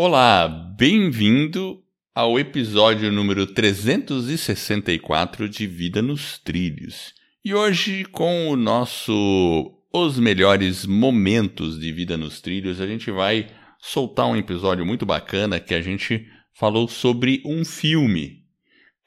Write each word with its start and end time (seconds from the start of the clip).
Olá, 0.00 0.46
bem-vindo 0.46 1.82
ao 2.14 2.38
episódio 2.38 3.10
número 3.10 3.48
364 3.48 5.48
de 5.48 5.66
Vida 5.66 6.00
nos 6.00 6.38
Trilhos. 6.38 7.12
E 7.44 7.52
hoje, 7.52 8.04
com 8.04 8.48
o 8.48 8.54
nosso 8.54 9.74
Os 9.92 10.16
Melhores 10.20 10.86
Momentos 10.86 11.80
de 11.80 11.90
Vida 11.90 12.16
nos 12.16 12.40
Trilhos, 12.40 12.80
a 12.80 12.86
gente 12.86 13.10
vai 13.10 13.48
soltar 13.80 14.28
um 14.28 14.36
episódio 14.36 14.86
muito 14.86 15.04
bacana 15.04 15.58
que 15.58 15.74
a 15.74 15.82
gente 15.82 16.28
falou 16.54 16.86
sobre 16.86 17.42
um 17.44 17.64
filme. 17.64 18.44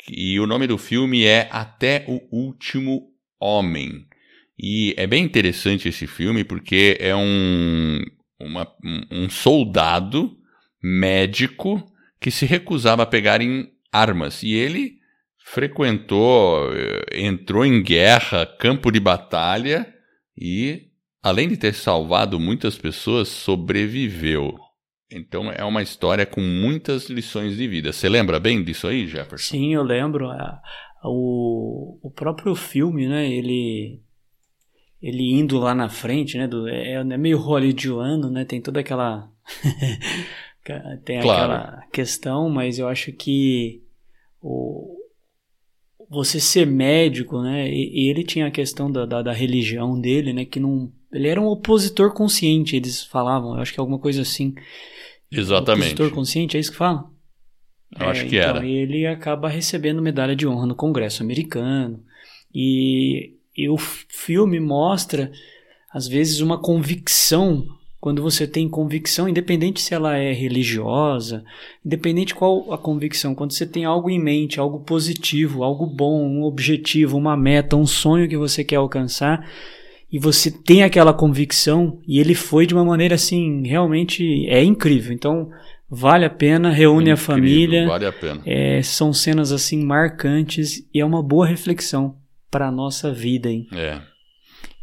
E 0.09 0.37
o 0.41 0.45
nome 0.45 0.67
do 0.67 0.77
filme 0.77 1.23
é 1.23 1.47
Até 1.53 2.03
o 2.05 2.19
Último 2.29 3.13
Homem. 3.39 4.07
E 4.59 4.93
é 4.97 5.07
bem 5.07 5.23
interessante 5.23 5.87
esse 5.87 6.05
filme 6.05 6.43
porque 6.43 6.97
é 6.99 7.15
um, 7.15 8.01
uma, 8.37 8.67
um 9.09 9.29
soldado 9.29 10.37
médico 10.81 11.83
que 12.19 12.31
se 12.31 12.45
recusava 12.45 13.03
a 13.03 13.07
pegar 13.07 13.41
em 13.41 13.71
armas. 13.91 14.43
E 14.43 14.53
ele 14.53 14.99
frequentou, 15.37 16.71
eh, 16.73 17.19
entrou 17.19 17.65
em 17.65 17.81
guerra, 17.81 18.45
campo 18.45 18.91
de 18.91 18.99
batalha 18.99 19.91
e, 20.37 20.89
além 21.21 21.47
de 21.47 21.57
ter 21.57 21.73
salvado 21.73 22.39
muitas 22.39 22.77
pessoas, 22.77 23.27
sobreviveu. 23.27 24.57
Então 25.11 25.51
é 25.51 25.63
uma 25.65 25.81
história 25.81 26.25
com 26.25 26.39
muitas 26.39 27.09
lições 27.09 27.57
de 27.57 27.67
vida. 27.67 27.91
Você 27.91 28.07
lembra 28.07 28.39
bem 28.39 28.63
disso 28.63 28.87
aí, 28.87 29.05
Jefferson? 29.07 29.51
Sim, 29.51 29.73
eu 29.73 29.83
lembro. 29.83 30.29
O, 31.03 31.99
o 32.01 32.11
próprio 32.11 32.55
filme, 32.55 33.07
né? 33.07 33.29
Ele 33.29 34.01
ele 35.01 35.33
indo 35.33 35.57
lá 35.57 35.73
na 35.73 35.89
frente, 35.89 36.37
né? 36.37 36.47
Do, 36.47 36.67
é, 36.67 36.93
é 36.93 37.17
meio 37.17 37.37
hollywoodiano, 37.39 38.29
né? 38.29 38.45
Tem 38.45 38.61
toda 38.61 38.79
aquela 38.79 39.29
tem 41.03 41.21
claro. 41.21 41.53
aquela 41.53 41.83
questão, 41.91 42.49
mas 42.49 42.77
eu 42.77 42.87
acho 42.87 43.11
que 43.11 43.81
o, 44.41 44.97
você 46.09 46.39
ser 46.39 46.67
médico, 46.67 47.41
né? 47.41 47.69
E, 47.71 48.09
ele 48.09 48.23
tinha 48.23 48.47
a 48.47 48.51
questão 48.51 48.91
da, 48.91 49.05
da, 49.05 49.21
da, 49.21 49.31
religião 49.31 49.99
dele, 49.99 50.33
né? 50.33 50.45
Que 50.45 50.59
não, 50.59 50.91
ele 51.11 51.27
era 51.27 51.39
um 51.39 51.47
opositor 51.47 52.13
consciente, 52.13 52.75
eles 52.75 53.03
falavam. 53.03 53.55
Eu 53.55 53.61
acho 53.61 53.73
que 53.73 53.79
é 53.79 53.81
alguma 53.81 53.99
coisa 53.99 54.21
assim. 54.21 54.53
Exatamente. 55.31 55.93
Opositor 55.93 56.11
consciente, 56.11 56.57
é 56.57 56.59
isso 56.59 56.71
que 56.71 56.77
fala? 56.77 57.09
Eu 57.97 58.07
é, 58.07 58.09
acho 58.09 58.27
que 58.27 58.37
então, 58.37 58.57
era. 58.57 58.65
Ele 58.65 59.05
acaba 59.07 59.49
recebendo 59.49 60.01
medalha 60.01 60.35
de 60.35 60.47
honra 60.47 60.65
no 60.65 60.75
Congresso 60.75 61.23
americano 61.23 62.03
e, 62.53 63.35
e 63.55 63.69
o 63.69 63.77
filme 63.77 64.59
mostra 64.59 65.31
às 65.93 66.07
vezes 66.07 66.39
uma 66.39 66.61
convicção 66.61 67.65
quando 68.01 68.23
você 68.23 68.47
tem 68.47 68.67
convicção, 68.67 69.29
independente 69.29 69.79
se 69.79 69.93
ela 69.93 70.17
é 70.17 70.33
religiosa, 70.33 71.43
independente 71.85 72.33
qual 72.33 72.73
a 72.73 72.77
convicção, 72.77 73.35
quando 73.35 73.53
você 73.53 73.63
tem 73.63 73.85
algo 73.85 74.09
em 74.09 74.19
mente, 74.19 74.59
algo 74.59 74.79
positivo, 74.79 75.63
algo 75.63 75.85
bom, 75.85 76.25
um 76.25 76.41
objetivo, 76.41 77.15
uma 77.15 77.37
meta, 77.37 77.75
um 77.75 77.85
sonho 77.85 78.27
que 78.27 78.35
você 78.35 78.63
quer 78.63 78.77
alcançar, 78.77 79.47
e 80.11 80.17
você 80.17 80.49
tem 80.49 80.81
aquela 80.81 81.13
convicção, 81.13 81.99
e 82.07 82.19
ele 82.19 82.33
foi 82.33 82.65
de 82.65 82.73
uma 82.73 82.83
maneira 82.83 83.13
assim, 83.13 83.61
realmente 83.67 84.47
é 84.49 84.63
incrível. 84.63 85.13
Então, 85.13 85.51
vale 85.87 86.25
a 86.25 86.29
pena, 86.29 86.71
reúne 86.71 87.11
incrível, 87.11 87.13
a 87.13 87.17
família. 87.17 87.87
Vale 87.87 88.05
a 88.07 88.11
pena. 88.11 88.41
É, 88.47 88.81
são 88.81 89.13
cenas 89.13 89.51
assim 89.51 89.85
marcantes 89.85 90.83
e 90.91 90.99
é 90.99 91.05
uma 91.05 91.21
boa 91.21 91.45
reflexão 91.45 92.15
para 92.49 92.67
a 92.67 92.71
nossa 92.71 93.13
vida, 93.13 93.47
hein? 93.47 93.67
É. 93.71 94.01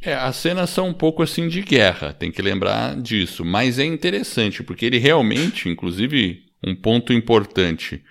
É, 0.01 0.15
as 0.15 0.37
cenas 0.37 0.71
são 0.71 0.89
um 0.89 0.93
pouco 0.93 1.23
assim 1.23 1.49
de 1.49 1.61
guerra, 1.61 2.13
tem 2.13 2.31
que 2.31 2.41
lembrar 2.41 2.97
disso. 3.01 3.45
Mas 3.45 3.79
é 3.79 3.85
interessante, 3.85 4.63
porque 4.63 4.87
ele 4.87 4.99
realmente, 4.99 5.69
inclusive, 5.69 6.45
um 6.65 6.75
ponto 6.75 7.13
importante. 7.13 8.03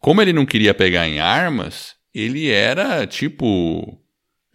Como 0.00 0.20
ele 0.20 0.32
não 0.32 0.44
queria 0.44 0.74
pegar 0.74 1.08
em 1.08 1.18
armas, 1.18 1.94
ele 2.14 2.48
era 2.50 3.06
tipo. 3.06 3.98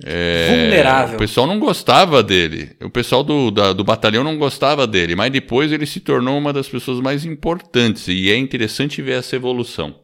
É, 0.03 0.47
Vulnerável. 0.49 1.15
O 1.15 1.19
pessoal 1.19 1.45
não 1.45 1.59
gostava 1.59 2.23
dele. 2.23 2.75
O 2.81 2.89
pessoal 2.89 3.23
do, 3.23 3.51
da, 3.51 3.71
do 3.73 3.83
batalhão 3.83 4.23
não 4.23 4.37
gostava 4.37 4.87
dele. 4.87 5.15
Mas 5.15 5.31
depois 5.31 5.71
ele 5.71 5.85
se 5.85 5.99
tornou 5.99 6.37
uma 6.37 6.51
das 6.51 6.67
pessoas 6.67 6.99
mais 6.99 7.23
importantes. 7.23 8.07
E 8.07 8.31
é 8.31 8.37
interessante 8.37 9.01
ver 9.01 9.19
essa 9.19 9.35
evolução. 9.35 9.99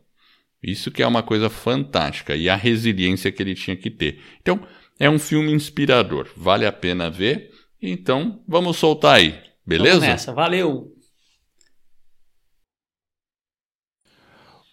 Isso 0.61 0.91
que 0.91 1.01
é 1.01 1.07
uma 1.07 1.23
coisa 1.23 1.49
fantástica. 1.49 2.35
E 2.35 2.47
a 2.47 2.55
resiliência 2.55 3.31
que 3.31 3.41
ele 3.41 3.55
tinha 3.55 3.75
que 3.75 3.89
ter. 3.89 4.19
Então, 4.39 4.61
é 4.99 5.09
um 5.09 5.19
filme 5.19 5.51
inspirador, 5.51 6.29
vale 6.35 6.65
a 6.65 6.71
pena 6.71 7.09
ver. 7.09 7.51
Então, 7.81 8.43
vamos 8.47 8.77
soltar 8.77 9.15
aí, 9.15 9.39
beleza? 9.65 9.99
Vamos 9.99 10.07
nessa, 10.07 10.33
valeu! 10.33 10.93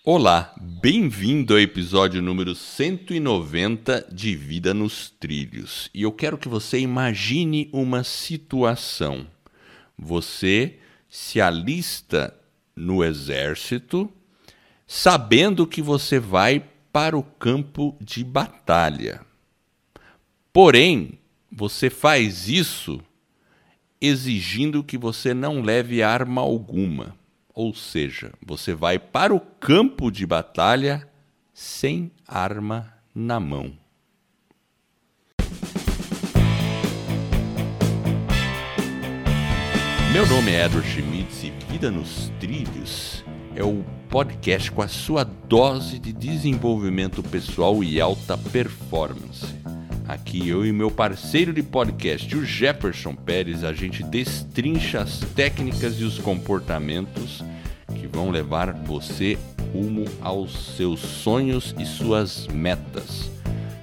Olá, 0.06 0.54
bem-vindo 0.60 1.54
ao 1.54 1.60
episódio 1.60 2.20
número 2.20 2.54
190 2.54 4.08
de 4.12 4.36
Vida 4.36 4.74
nos 4.74 5.10
Trilhos. 5.10 5.90
E 5.94 6.02
eu 6.02 6.12
quero 6.12 6.36
que 6.36 6.48
você 6.48 6.78
imagine 6.78 7.70
uma 7.72 8.04
situação. 8.04 9.26
Você 9.98 10.78
se 11.08 11.40
alista 11.40 12.34
no 12.76 13.02
exército, 13.02 14.12
sabendo 14.86 15.66
que 15.66 15.80
você 15.80 16.18
vai 16.18 16.62
para 16.92 17.16
o 17.16 17.22
campo 17.22 17.96
de 17.98 18.22
batalha. 18.22 19.24
Porém, 20.54 21.18
você 21.50 21.90
faz 21.90 22.48
isso 22.48 23.00
exigindo 24.00 24.84
que 24.84 24.96
você 24.96 25.34
não 25.34 25.60
leve 25.60 26.00
arma 26.00 26.42
alguma. 26.42 27.16
Ou 27.52 27.74
seja, 27.74 28.32
você 28.40 28.72
vai 28.72 28.96
para 28.96 29.34
o 29.34 29.40
campo 29.40 30.12
de 30.12 30.24
batalha 30.24 31.08
sem 31.52 32.12
arma 32.24 32.94
na 33.12 33.40
mão. 33.40 33.76
Meu 40.12 40.24
nome 40.28 40.52
é 40.52 40.66
Edward 40.66 40.88
Schmitz 40.88 41.42
e 41.42 41.50
Vida 41.68 41.90
nos 41.90 42.30
Trilhos 42.38 43.24
é 43.56 43.62
o 43.62 43.84
podcast 44.08 44.70
com 44.70 44.82
a 44.82 44.88
sua 44.88 45.22
dose 45.24 45.98
de 45.98 46.12
desenvolvimento 46.12 47.22
pessoal 47.22 47.84
e 47.84 48.00
alta 48.00 48.36
performance. 48.36 49.46
Aqui 50.06 50.46
eu 50.46 50.66
e 50.66 50.72
meu 50.72 50.90
parceiro 50.90 51.50
de 51.50 51.62
podcast, 51.62 52.36
o 52.36 52.44
Jefferson 52.44 53.14
Pérez, 53.14 53.64
a 53.64 53.72
gente 53.72 54.02
destrincha 54.02 55.00
as 55.00 55.20
técnicas 55.34 55.98
e 55.98 56.04
os 56.04 56.18
comportamentos 56.18 57.42
que 57.94 58.06
vão 58.06 58.30
levar 58.30 58.74
você 58.74 59.38
rumo 59.72 60.04
aos 60.20 60.76
seus 60.76 61.00
sonhos 61.00 61.74
e 61.78 61.86
suas 61.86 62.46
metas. 62.48 63.30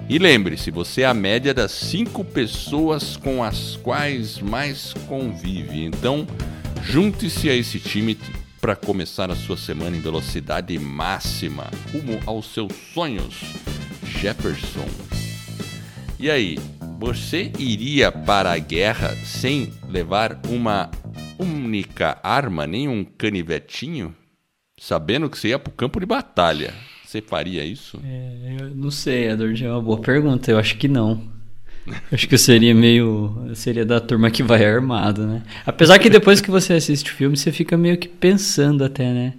E 0.08 0.16
lembre-se, 0.16 0.70
você 0.70 1.02
é 1.02 1.06
a 1.06 1.14
média 1.14 1.52
das 1.52 1.72
cinco 1.72 2.24
pessoas 2.24 3.16
com 3.16 3.42
as 3.42 3.76
quais 3.76 4.38
mais 4.38 4.94
convive. 5.08 5.84
Então, 5.84 6.24
junte-se 6.84 7.50
a 7.50 7.54
esse 7.54 7.80
time 7.80 8.16
para 8.60 8.76
começar 8.76 9.28
a 9.28 9.34
sua 9.34 9.56
semana 9.56 9.96
em 9.96 10.00
velocidade 10.00 10.78
máxima, 10.78 11.68
rumo 11.92 12.20
aos 12.26 12.46
seus 12.54 12.72
sonhos. 12.94 13.34
Jefferson 14.06 14.86
e 16.22 16.30
aí, 16.30 16.56
você 17.00 17.50
iria 17.58 18.12
para 18.12 18.52
a 18.52 18.58
guerra 18.58 19.08
sem 19.24 19.72
levar 19.88 20.40
uma 20.48 20.88
única 21.36 22.16
arma, 22.22 22.64
nem 22.64 22.86
um 22.86 23.04
canivetinho? 23.04 24.14
Sabendo 24.78 25.28
que 25.28 25.36
você 25.36 25.48
ia 25.48 25.58
para 25.58 25.72
o 25.72 25.74
campo 25.74 25.98
de 25.98 26.06
batalha. 26.06 26.72
Você 27.04 27.20
faria 27.20 27.64
isso? 27.64 28.00
É, 28.04 28.56
eu 28.60 28.70
não 28.70 28.92
sei, 28.92 29.30
Edward, 29.30 29.64
é 29.64 29.68
uma 29.68 29.82
boa 29.82 29.98
pergunta. 29.98 30.48
Eu 30.48 30.60
acho 30.60 30.76
que 30.76 30.86
não. 30.86 31.20
Eu 31.88 31.94
acho 32.12 32.28
que 32.28 32.34
eu 32.34 32.38
seria 32.38 32.72
meio. 32.72 33.50
Seria 33.56 33.84
da 33.84 33.98
turma 33.98 34.30
que 34.30 34.44
vai 34.44 34.64
armado, 34.64 35.26
né? 35.26 35.42
Apesar 35.66 35.98
que 35.98 36.08
depois 36.08 36.40
que 36.40 36.52
você 36.52 36.74
assiste 36.74 37.10
o 37.10 37.14
filme, 37.16 37.36
você 37.36 37.50
fica 37.50 37.76
meio 37.76 37.98
que 37.98 38.06
pensando 38.06 38.84
até, 38.84 39.12
né? 39.12 39.34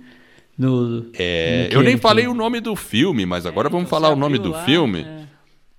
No, 0.57 1.09
é, 1.13 1.69
no 1.71 1.79
eu 1.79 1.81
nem 1.81 1.95
falei 1.95 2.27
o 2.27 2.33
nome 2.33 2.59
do 2.59 2.75
filme, 2.75 3.25
mas 3.25 3.45
agora 3.45 3.69
é, 3.69 3.71
vamos 3.71 3.89
falar 3.89 4.09
o 4.09 4.17
nome 4.17 4.37
do 4.37 4.51
lá, 4.51 4.65
filme. 4.65 5.07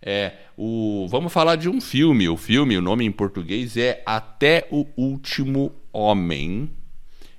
É. 0.01 0.31
é 0.31 0.44
o, 0.57 1.07
vamos 1.09 1.33
falar 1.33 1.57
de 1.57 1.69
um 1.69 1.81
filme. 1.81 2.29
O 2.29 2.37
filme, 2.37 2.77
o 2.77 2.83
nome 2.83 3.05
em 3.05 3.13
português 3.13 3.77
é 3.77 4.03
Até 4.07 4.67
o 4.71 4.87
Último 4.97 5.73
Homem. 5.93 6.71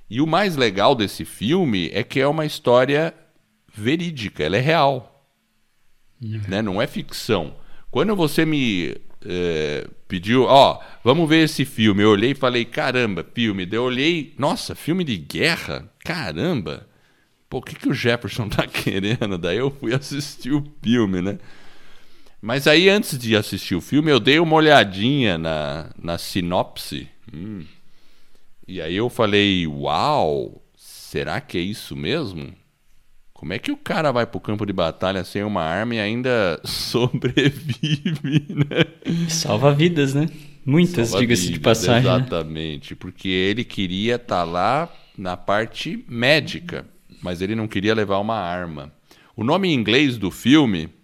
E 0.08 0.20
o 0.20 0.26
mais 0.26 0.56
legal 0.56 0.94
desse 0.94 1.24
filme 1.24 1.90
é 1.92 2.02
que 2.02 2.20
é 2.20 2.26
uma 2.26 2.46
história 2.46 3.12
verídica, 3.74 4.44
ela 4.44 4.56
é 4.56 4.60
real. 4.60 5.28
Uhum. 6.22 6.40
Né? 6.48 6.62
Não 6.62 6.80
é 6.80 6.86
ficção. 6.86 7.54
Quando 7.90 8.14
você 8.14 8.44
me 8.44 8.94
é, 9.24 9.86
pediu, 10.06 10.44
ó, 10.44 10.80
vamos 11.02 11.28
ver 11.28 11.44
esse 11.44 11.64
filme, 11.64 12.02
eu 12.02 12.10
olhei 12.10 12.30
e 12.30 12.34
falei, 12.34 12.64
caramba, 12.64 13.26
filme. 13.34 13.66
Daí 13.66 13.78
eu 13.78 13.84
olhei, 13.84 14.34
nossa, 14.38 14.74
filme 14.74 15.02
de 15.02 15.16
guerra? 15.16 15.90
Caramba! 16.04 16.88
Pô, 17.48 17.58
o 17.58 17.62
que, 17.62 17.74
que 17.74 17.88
o 17.88 17.94
Jefferson 17.94 18.48
tá 18.48 18.66
querendo? 18.68 19.38
Daí 19.38 19.58
eu 19.58 19.70
fui 19.70 19.94
assistir 19.94 20.52
o 20.52 20.64
filme, 20.82 21.20
né? 21.20 21.38
Mas 22.46 22.68
aí, 22.68 22.88
antes 22.88 23.18
de 23.18 23.34
assistir 23.34 23.74
o 23.74 23.80
filme, 23.80 24.08
eu 24.08 24.20
dei 24.20 24.38
uma 24.38 24.54
olhadinha 24.54 25.36
na, 25.36 25.90
na 26.00 26.16
sinopse. 26.16 27.08
Hum. 27.34 27.64
E 28.68 28.80
aí 28.80 28.94
eu 28.94 29.10
falei, 29.10 29.66
uau, 29.66 30.62
será 30.76 31.40
que 31.40 31.58
é 31.58 31.60
isso 31.60 31.96
mesmo? 31.96 32.52
Como 33.32 33.52
é 33.52 33.58
que 33.58 33.72
o 33.72 33.76
cara 33.76 34.12
vai 34.12 34.24
pro 34.24 34.38
campo 34.38 34.64
de 34.64 34.72
batalha 34.72 35.24
sem 35.24 35.42
uma 35.42 35.60
arma 35.60 35.96
e 35.96 35.98
ainda 35.98 36.60
sobrevive, 36.62 38.46
né? 38.48 39.26
Salva 39.28 39.74
vidas, 39.74 40.14
né? 40.14 40.30
Muitas, 40.64 41.10
diga-se 41.10 41.52
de 41.52 41.58
passagem. 41.58 42.08
Né? 42.08 42.16
Exatamente, 42.16 42.92
né? 42.92 42.96
porque 43.00 43.26
ele 43.28 43.64
queria 43.64 44.14
estar 44.14 44.36
tá 44.36 44.44
lá 44.44 44.88
na 45.18 45.36
parte 45.36 46.04
médica, 46.08 46.86
mas 47.20 47.42
ele 47.42 47.56
não 47.56 47.66
queria 47.66 47.92
levar 47.92 48.18
uma 48.18 48.38
arma. 48.38 48.92
O 49.34 49.42
nome 49.42 49.66
em 49.66 49.74
inglês 49.74 50.16
do 50.16 50.30
filme 50.30 50.94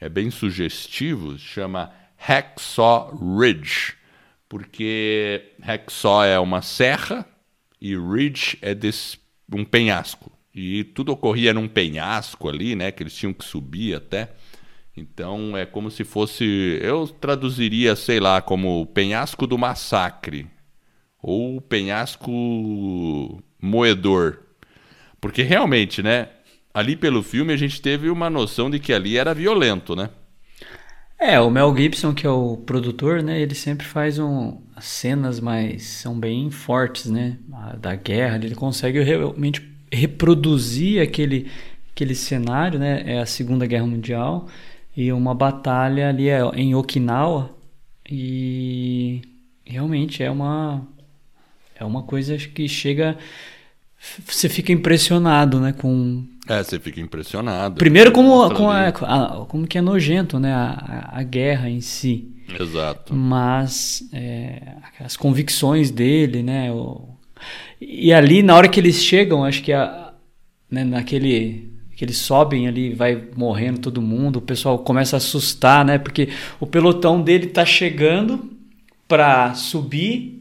é 0.00 0.08
bem 0.08 0.30
sugestivo, 0.30 1.38
chama 1.38 1.92
Hacksaw 2.16 3.16
Ridge, 3.38 3.94
porque 4.48 5.52
Hacksaw 5.60 6.24
é 6.24 6.38
uma 6.38 6.62
serra 6.62 7.26
e 7.80 7.96
Ridge 7.96 8.58
é 8.60 8.74
desse, 8.74 9.18
um 9.52 9.64
penhasco. 9.64 10.30
E 10.54 10.84
tudo 10.84 11.12
ocorria 11.12 11.54
num 11.54 11.68
penhasco 11.68 12.48
ali, 12.48 12.74
né? 12.74 12.90
Que 12.90 13.02
eles 13.02 13.14
tinham 13.14 13.32
que 13.32 13.44
subir 13.44 13.94
até. 13.94 14.30
Então 14.96 15.56
é 15.56 15.64
como 15.64 15.90
se 15.90 16.02
fosse. 16.02 16.78
Eu 16.82 17.06
traduziria, 17.06 17.94
sei 17.94 18.18
lá, 18.18 18.40
como 18.42 18.86
penhasco 18.86 19.46
do 19.46 19.56
massacre. 19.56 20.48
Ou 21.22 21.60
penhasco 21.60 23.42
moedor. 23.60 24.40
Porque 25.20 25.42
realmente, 25.42 26.02
né? 26.02 26.28
Ali 26.72 26.96
pelo 26.96 27.22
filme 27.22 27.52
a 27.52 27.56
gente 27.56 27.80
teve 27.80 28.10
uma 28.10 28.28
noção 28.30 28.70
de 28.70 28.78
que 28.78 28.92
ali 28.92 29.16
era 29.16 29.34
violento, 29.34 29.96
né? 29.96 30.10
É, 31.20 31.40
o 31.40 31.50
Mel 31.50 31.76
Gibson, 31.76 32.14
que 32.14 32.26
é 32.26 32.30
o 32.30 32.56
produtor, 32.58 33.22
né? 33.22 33.40
Ele 33.40 33.54
sempre 33.54 33.84
faz 33.86 34.18
um, 34.18 34.60
as 34.76 34.84
cenas 34.84 35.40
mais. 35.40 35.82
são 35.82 36.18
bem 36.18 36.50
fortes, 36.50 37.06
né? 37.06 37.38
Da 37.80 37.96
guerra. 37.96 38.36
Ele 38.36 38.54
consegue 38.54 39.00
realmente 39.02 39.68
reproduzir 39.90 41.02
aquele, 41.02 41.50
aquele 41.90 42.14
cenário, 42.14 42.78
né? 42.78 43.02
É 43.04 43.18
a 43.18 43.26
Segunda 43.26 43.66
Guerra 43.66 43.86
Mundial 43.86 44.48
e 44.98 45.12
uma 45.12 45.32
batalha 45.32 46.08
ali 46.08 46.28
é 46.28 46.40
em 46.56 46.74
Okinawa 46.74 47.56
e 48.10 49.22
realmente 49.64 50.24
é 50.24 50.28
uma 50.30 50.84
é 51.76 51.84
uma 51.84 52.02
coisa 52.02 52.36
que 52.36 52.68
chega 52.68 53.16
você 54.26 54.48
fica 54.48 54.72
impressionado, 54.72 55.60
né, 55.60 55.72
com 55.72 56.26
é, 56.48 56.62
você 56.62 56.78
fica 56.80 57.00
impressionado. 57.00 57.76
Primeiro 57.76 58.10
como 58.10 58.52
com 58.54 58.70
a, 58.70 58.88
a, 58.88 59.44
como 59.46 59.66
que 59.66 59.78
é 59.78 59.80
nojento, 59.80 60.38
né, 60.38 60.52
a, 60.52 61.10
a 61.12 61.22
guerra 61.22 61.68
em 61.68 61.80
si. 61.80 62.28
Exato. 62.58 63.14
Mas 63.14 64.08
é, 64.12 64.74
as 65.00 65.16
convicções 65.16 65.90
dele, 65.90 66.42
né, 66.42 66.72
o, 66.72 67.08
e 67.80 68.12
ali, 68.12 68.42
na 68.42 68.56
hora 68.56 68.68
que 68.68 68.80
eles 68.80 68.96
chegam, 69.02 69.44
acho 69.44 69.62
que 69.62 69.72
a, 69.72 70.12
né, 70.70 70.84
naquele 70.84 71.76
que 71.98 72.04
eles 72.04 72.18
sobem 72.18 72.68
ali, 72.68 72.94
vai 72.94 73.20
morrendo 73.34 73.80
todo 73.80 74.00
mundo, 74.00 74.36
o 74.36 74.42
pessoal 74.42 74.78
começa 74.78 75.16
a 75.16 75.18
assustar, 75.18 75.84
né? 75.84 75.98
Porque 75.98 76.28
o 76.60 76.66
pelotão 76.66 77.20
dele 77.20 77.48
tá 77.48 77.66
chegando 77.66 78.48
para 79.08 79.52
subir 79.54 80.37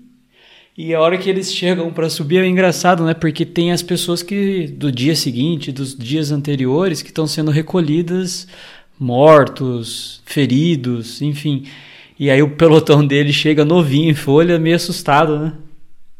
e 0.77 0.94
a 0.94 1.01
hora 1.01 1.18
que 1.18 1.27
eles 1.27 1.51
chegam 1.51 1.91
para 1.91 2.07
subir 2.07 2.44
é 2.44 2.45
engraçado, 2.45 3.03
né? 3.03 3.15
Porque 3.15 3.44
tem 3.44 3.71
as 3.71 3.81
pessoas 3.81 4.21
que 4.21 4.68
do 4.68 4.91
dia 4.91 5.15
seguinte, 5.15 5.71
dos 5.71 5.95
dias 5.95 6.31
anteriores, 6.31 7.01
que 7.01 7.09
estão 7.09 7.25
sendo 7.25 7.50
recolhidas, 7.50 8.47
mortos, 9.00 10.21
feridos, 10.24 11.19
enfim. 11.19 11.63
E 12.19 12.29
aí 12.29 12.44
o 12.44 12.51
pelotão 12.51 13.06
dele 13.06 13.33
chega 13.33 13.65
novinho 13.65 14.12
em 14.12 14.15
folha, 14.15 14.59
meio 14.59 14.75
assustado, 14.75 15.39
né? 15.39 15.53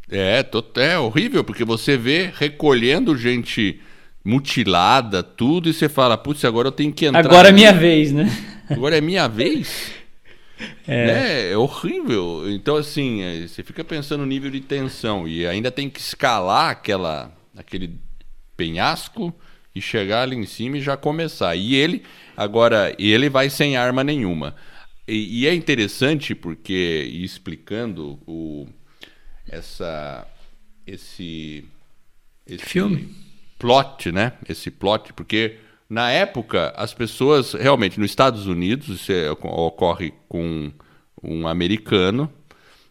É, 0.10 0.44
é 0.78 0.98
horrível, 0.98 1.44
porque 1.44 1.64
você 1.64 1.96
vê 1.96 2.32
recolhendo 2.36 3.16
gente 3.16 3.80
mutilada, 4.26 5.22
tudo, 5.22 5.70
e 5.70 5.74
você 5.74 5.88
fala, 5.88 6.18
putz, 6.18 6.44
agora 6.44 6.70
eu 6.70 6.72
tenho 6.72 6.92
que 6.92 7.06
entrar. 7.06 7.20
Agora 7.20 7.50
é 7.50 7.52
minha 7.52 7.74
vez, 7.74 8.12
né? 8.12 8.28
Agora 8.70 8.98
é 8.98 9.02
minha 9.02 9.28
vez? 9.30 9.97
É. 10.88 11.06
Né? 11.06 11.52
é 11.52 11.58
horrível. 11.58 12.50
Então, 12.50 12.76
assim, 12.76 13.22
é, 13.22 13.48
você 13.48 13.64
fica 13.64 13.84
pensando 13.84 14.22
no 14.22 14.26
nível 14.26 14.50
de 14.50 14.62
tensão 14.62 15.28
e 15.28 15.46
ainda 15.46 15.72
tem 15.72 15.90
que 15.90 16.00
escalar 16.00 16.72
aquela, 16.72 17.32
aquele 17.56 18.00
penhasco 18.56 19.34
e 19.76 19.82
chegar 19.82 20.24
ali 20.24 20.36
em 20.36 20.46
cima 20.46 20.78
e 20.78 20.82
já 20.82 20.98
começar. 20.98 21.56
E 21.56 21.76
ele, 21.76 22.04
agora, 22.36 22.96
ele 22.98 23.30
vai 23.30 23.50
sem 23.50 23.78
arma 23.78 24.04
nenhuma. 24.04 24.56
E, 25.08 25.42
e 25.42 25.48
é 25.48 25.54
interessante 25.54 26.34
porque, 26.34 27.08
explicando 27.14 28.20
o, 28.26 28.68
essa 29.48 30.28
esse 30.86 31.66
esse 32.46 32.66
filme 32.66 33.14
plot, 33.60 34.12
né? 34.12 34.34
Esse 34.48 34.72
plot, 34.72 35.14
porque 35.14 35.58
na 35.90 36.12
época 36.12 36.74
as 36.76 36.94
pessoas 36.94 37.54
realmente 37.54 38.00
nos 38.00 38.10
Estados 38.10 38.48
Unidos 38.48 38.90
isso 38.90 39.12
é, 39.12 39.32
ocorre 39.32 40.14
com 40.28 40.72
um 41.24 41.48
americano 41.48 42.32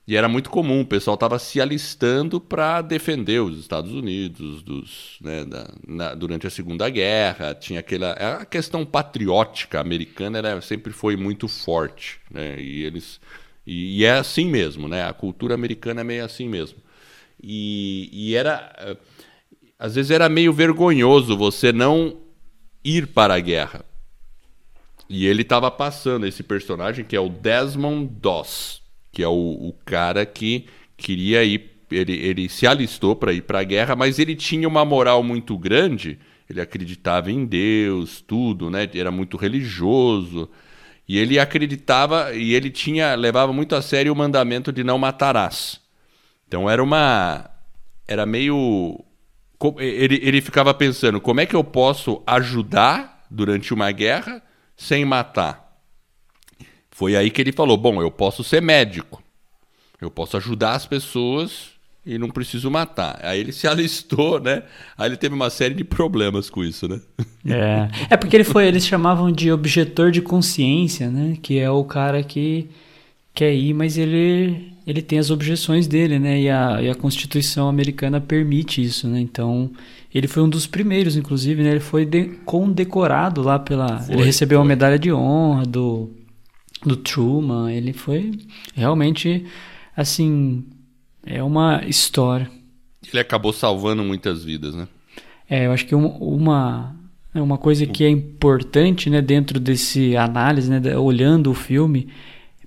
e 0.09 0.15
era 0.15 0.29
muito 0.29 0.51
comum, 0.51 0.83
o 0.83 0.87
pessoal 0.87 1.15
estava 1.15 1.37
se 1.37 1.61
alistando 1.61 2.41
para 2.41 2.81
defender 2.81 3.41
os 3.41 3.59
Estados 3.59 3.93
Unidos 3.93 4.63
dos, 4.63 5.19
né, 5.21 5.45
da, 5.45 5.69
na, 5.85 6.15
durante 6.15 6.47
a 6.47 6.51
Segunda 6.51 6.89
Guerra. 6.89 7.57
Tinha 7.57 7.81
aquela 7.81 8.13
a 8.13 8.45
questão 8.45 8.87
patriótica 8.87 9.81
americana 9.81 10.39
era, 10.39 10.61
sempre 10.61 10.93
foi 10.93 11.17
muito 11.17 11.49
forte, 11.49 12.21
né, 12.31 12.55
e 12.57 12.85
eles 12.85 13.21
e, 13.67 14.01
e, 14.01 14.05
é 14.05 14.13
assim 14.13 14.47
mesmo, 14.47 14.87
né? 14.87 15.05
A 15.05 15.13
cultura 15.13 15.55
americana 15.55 16.03
é 16.03 16.05
meio 16.05 16.25
assim 16.25 16.49
mesmo. 16.49 16.79
E, 17.43 18.09
e 18.13 18.37
era. 18.37 18.73
Eh, 18.79 18.97
às 19.79 19.97
vezes 19.97 20.11
era 20.11 20.29
meio 20.29 20.53
vergonhoso 20.53 21.37
você 21.37 21.73
não 21.73 22.17
ir 22.87 23.09
para 23.09 23.35
a 23.35 23.41
guerra. 23.41 23.85
E 25.09 25.27
ele 25.27 25.43
estava 25.43 25.71
passando 25.71 26.27
esse 26.27 26.43
personagem 26.43 27.05
que 27.05 27.17
é 27.17 27.21
o 27.21 27.29
Desmond 27.29 28.07
Doss, 28.21 28.83
que 29.13 29.23
é 29.23 29.29
o, 29.29 29.33
o 29.33 29.75
cara 29.85 30.25
que 30.25 30.67
queria 30.97 31.43
ir. 31.43 31.73
Ele, 31.91 32.15
ele 32.15 32.49
se 32.49 32.67
alistou 32.67 33.15
para 33.15 33.33
ir 33.33 33.43
para 33.43 33.61
a 33.61 33.65
guerra, 33.65 33.95
mas 33.95 34.19
ele 34.19 34.35
tinha 34.35 34.67
uma 34.67 34.85
moral 34.85 35.23
muito 35.23 35.57
grande. 35.57 36.19
Ele 36.49 36.61
acreditava 36.61 37.31
em 37.31 37.45
Deus, 37.45 38.21
tudo, 38.21 38.71
né? 38.71 38.89
Era 38.95 39.11
muito 39.11 39.37
religioso. 39.37 40.49
E 41.09 41.19
ele 41.19 41.39
acreditava 41.39 42.35
e 42.35 42.55
ele 42.55 42.71
tinha 42.71 43.15
levava 43.15 43.53
muito 43.53 43.77
a 43.77 43.83
sério 43.83 44.13
o 44.13 44.17
mandamento 44.17 44.73
de 44.73 44.83
não 44.83 44.99
matarás. 44.99 45.81
Então 46.47 46.69
era 46.69 46.83
uma 46.83 47.49
era 48.09 48.27
meio 48.27 49.05
ele, 49.79 50.21
ele 50.23 50.41
ficava 50.41 50.73
pensando 50.75 51.21
como 51.21 51.41
é 51.41 51.47
que 51.47 51.57
eu 51.57 51.65
posso 51.65 52.23
ajudar 52.27 53.25
durante 53.31 53.73
uma 53.73 53.91
guerra 53.91 54.43
sem 54.77 55.05
matar. 55.05 55.67
Foi 56.91 57.17
aí 57.17 57.31
que 57.31 57.41
ele 57.41 57.53
falou: 57.53 57.77
bom, 57.77 58.01
eu 58.01 58.11
posso 58.11 58.45
ser 58.45 58.63
médico, 58.63 59.23
eu 60.01 60.11
posso 60.11 60.37
ajudar 60.37 60.73
as 60.73 60.87
pessoas 60.87 61.77
e 62.05 62.19
não 62.19 62.31
preciso 62.31 62.71
matar. 62.71 63.19
Aí 63.23 63.41
ele 63.41 63.53
se 63.53 63.67
alistou, 63.69 64.41
né? 64.41 64.63
Aí 64.97 65.09
ele 65.09 65.17
teve 65.17 65.35
uma 65.35 65.51
série 65.51 65.75
de 65.75 65.85
problemas 65.85 66.49
com 66.49 66.63
isso, 66.63 66.87
né? 66.87 67.01
É, 67.47 68.15
é 68.15 68.17
porque 68.17 68.37
ele 68.37 68.45
foi, 68.45 68.67
eles 68.67 68.87
chamavam 68.87 69.33
de 69.33 69.51
objetor 69.51 70.11
de 70.11 70.23
consciência, 70.23 71.11
né? 71.11 71.37
Que 71.43 71.59
é 71.59 71.71
o 71.71 71.85
cara 71.85 72.23
que 72.23 72.69
quer 73.37 73.55
ir, 73.55 73.75
mas 73.75 73.99
ele 73.99 74.73
ele 74.87 75.03
tem 75.03 75.19
as 75.19 75.31
objeções 75.31 75.87
dele, 75.87 76.19
né? 76.19 76.41
E 76.41 76.49
a, 76.49 76.81
e 76.81 76.89
a 76.89 76.95
Constituição 76.95 77.69
americana 77.69 78.21
permite 78.21 78.81
isso, 78.81 79.07
né? 79.07 79.21
Então 79.21 79.71
ele 80.15 80.27
foi 80.27 80.43
um 80.43 80.49
dos 80.49 80.67
primeiros, 80.67 81.17
inclusive, 81.17 81.63
né? 81.63 81.73
Ele 81.73 81.81
foi 81.81 82.07
de, 82.07 82.25
condecorado 82.47 83.43
lá 83.43 83.59
pela, 83.59 83.99
foi, 83.99 84.15
ele 84.15 84.25
recebeu 84.25 84.59
foi. 84.59 84.63
uma 84.63 84.69
medalha 84.69 84.99
de 84.99 85.13
honra 85.13 85.65
do 85.65 86.11
do 86.85 86.97
Truman. 86.97 87.71
Ele 87.71 87.93
foi 87.93 88.33
realmente 88.75 89.45
assim 89.95 90.65
é 91.27 91.43
uma 91.43 91.85
história. 91.87 92.51
Ele 93.13 93.21
acabou 93.21 93.53
salvando 93.53 94.03
muitas 94.03 94.43
vidas, 94.45 94.75
né? 94.75 94.89
É, 95.49 95.67
eu 95.67 95.73
acho 95.73 95.87
que 95.87 95.95
uma, 95.95 96.97
é 97.35 97.41
uma 97.41 97.59
coisa 97.59 97.87
que 97.87 98.03
é 98.03 98.09
importante, 98.09 99.09
né, 99.09 99.21
dentro 99.21 99.61
desse 99.61 100.17
análise, 100.17 100.69
né, 100.69 100.97
olhando 100.97 101.51
o 101.51 101.55
filme, 101.55 102.09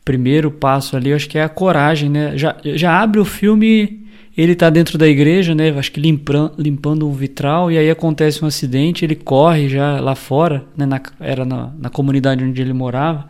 primeiro 0.10 0.50
passo 0.50 0.98
ali, 0.98 1.12
eu 1.12 1.16
acho 1.16 1.30
que 1.30 1.38
é 1.38 1.44
a 1.44 1.48
coragem, 1.48 2.10
né? 2.10 2.36
Já, 2.36 2.58
já 2.64 3.00
abre 3.00 3.20
o 3.20 3.26
filme, 3.26 4.08
ele 4.36 4.56
tá 4.56 4.68
dentro 4.68 4.98
da 4.98 5.08
igreja, 5.08 5.54
né? 5.54 5.70
Acho 5.70 5.92
que 5.92 6.00
limpando, 6.00 6.54
limpando 6.58 7.08
um 7.08 7.14
vitral 7.14 7.72
e 7.72 7.78
aí 7.78 7.92
acontece 7.92 8.44
um 8.44 8.48
acidente, 8.48 9.06
ele 9.06 9.14
corre 9.14 9.70
já 9.70 10.00
lá 10.00 10.16
fora, 10.16 10.66
né? 10.76 10.88
Na, 10.88 11.00
era 11.20 11.46
na, 11.46 11.72
na 11.78 11.92
comunidade 11.92 12.44
onde 12.44 12.60
ele 12.60 12.74
morava 12.74 13.30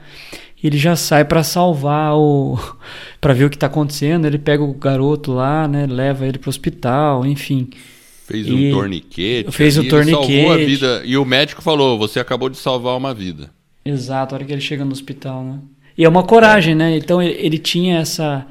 ele 0.62 0.78
já 0.78 0.94
sai 0.96 1.24
para 1.24 1.42
salvar 1.42 2.16
o 2.16 2.58
para 3.20 3.34
ver 3.34 3.44
o 3.44 3.50
que 3.50 3.58
está 3.58 3.68
acontecendo. 3.68 4.26
Ele 4.26 4.38
pega 4.38 4.64
o 4.64 4.74
garoto 4.74 5.34
lá 5.34 5.68
né? 5.68 5.86
Leva 5.86 6.26
ele 6.26 6.38
para 6.38 6.48
o 6.48 6.50
hospital 6.50 7.26
enfim. 7.26 7.70
Fez 8.26 8.50
um 8.50 8.72
torniquete 8.72 9.52
fez 9.52 9.78
o 9.78 9.84
torniquete 9.84 10.34
salvou 10.34 10.52
a 10.54 10.58
vida. 10.58 11.02
E 11.04 11.18
o 11.18 11.26
médico 11.26 11.62
falou 11.62 11.98
você 11.98 12.22
acabou 12.22 12.50
de 12.50 12.58
salvar 12.58 12.96
uma 12.96 13.14
vida. 13.14 13.52
Exato 13.84 14.34
a 14.34 14.38
hora 14.38 14.46
que 14.46 14.54
ele 14.54 14.62
chega 14.62 14.86
no 14.86 14.92
hospital 14.92 15.44
né 15.44 15.60
e 16.00 16.06
é 16.06 16.10
uma 16.10 16.24
coragem 16.24 16.74
é. 16.74 16.76
né 16.76 16.98
então 16.98 17.22
ele, 17.22 17.60
tinha 17.60 18.00
essa 18.00 18.48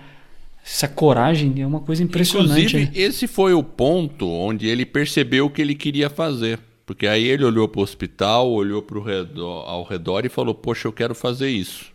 essa 0.63 0.87
coragem 0.87 1.63
é 1.63 1.67
uma 1.67 1.81
coisa 1.81 2.03
impressionante. 2.03 2.77
Inclusive, 2.77 2.85
né? 2.85 2.91
esse 2.95 3.27
foi 3.27 3.55
o 3.55 3.63
ponto 3.63 4.29
onde 4.29 4.67
ele 4.67 4.85
percebeu 4.85 5.47
o 5.47 5.51
que 5.51 5.63
ele 5.63 5.75
queria 5.75 6.11
fazer. 6.11 6.61
Porque 6.85 7.07
aí 7.07 7.27
ele 7.27 7.45
olhou 7.45 7.69
para 7.69 7.81
o 7.81 7.83
hospital, 7.83 8.51
olhou 8.51 8.83
pro 8.83 9.03
redor, 9.03 9.69
ao 9.69 9.83
redor 9.83 10.25
e 10.25 10.29
falou: 10.29 10.55
Poxa, 10.55 10.89
eu 10.89 10.93
quero 10.93 11.15
fazer 11.15 11.49
isso. 11.51 11.87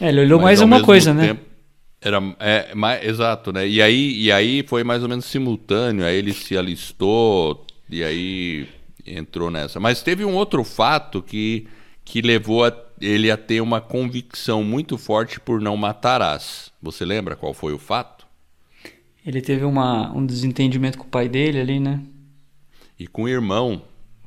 É, 0.00 0.08
ele 0.08 0.20
olhou 0.20 0.38
Mas, 0.40 0.58
mais 0.58 0.60
uma 0.60 0.82
coisa, 0.82 1.14
né? 1.14 1.28
tempo, 1.28 1.42
né? 1.42 1.46
Era, 2.00 2.36
é, 2.40 2.74
mais, 2.74 3.04
exato, 3.04 3.52
né? 3.52 3.68
E 3.68 3.80
aí, 3.80 4.20
e 4.20 4.32
aí 4.32 4.64
foi 4.66 4.82
mais 4.82 5.04
ou 5.04 5.08
menos 5.08 5.26
simultâneo. 5.26 6.04
Aí 6.04 6.16
ele 6.16 6.32
se 6.32 6.56
alistou 6.56 7.64
e 7.88 8.02
aí 8.02 8.66
entrou 9.06 9.48
nessa. 9.48 9.78
Mas 9.78 10.02
teve 10.02 10.24
um 10.24 10.34
outro 10.34 10.64
fato 10.64 11.22
que, 11.22 11.68
que 12.04 12.20
levou 12.20 12.64
a 12.64 12.72
ele 13.00 13.30
a 13.30 13.36
ter 13.36 13.60
uma 13.60 13.80
convicção 13.80 14.62
muito 14.62 14.96
forte 14.96 15.40
por 15.40 15.60
não 15.60 15.76
matarás. 15.76 16.70
Você 16.80 17.04
lembra 17.04 17.34
qual 17.34 17.52
foi 17.52 17.72
o 17.72 17.78
fato? 17.78 18.26
Ele 19.26 19.40
teve 19.40 19.64
uma, 19.64 20.12
um 20.12 20.24
desentendimento 20.24 20.98
com 20.98 21.04
o 21.04 21.08
pai 21.08 21.28
dele 21.28 21.60
ali, 21.60 21.80
né? 21.80 22.00
E 22.98 23.06
com 23.06 23.24
o 23.24 23.28
irmão. 23.28 23.82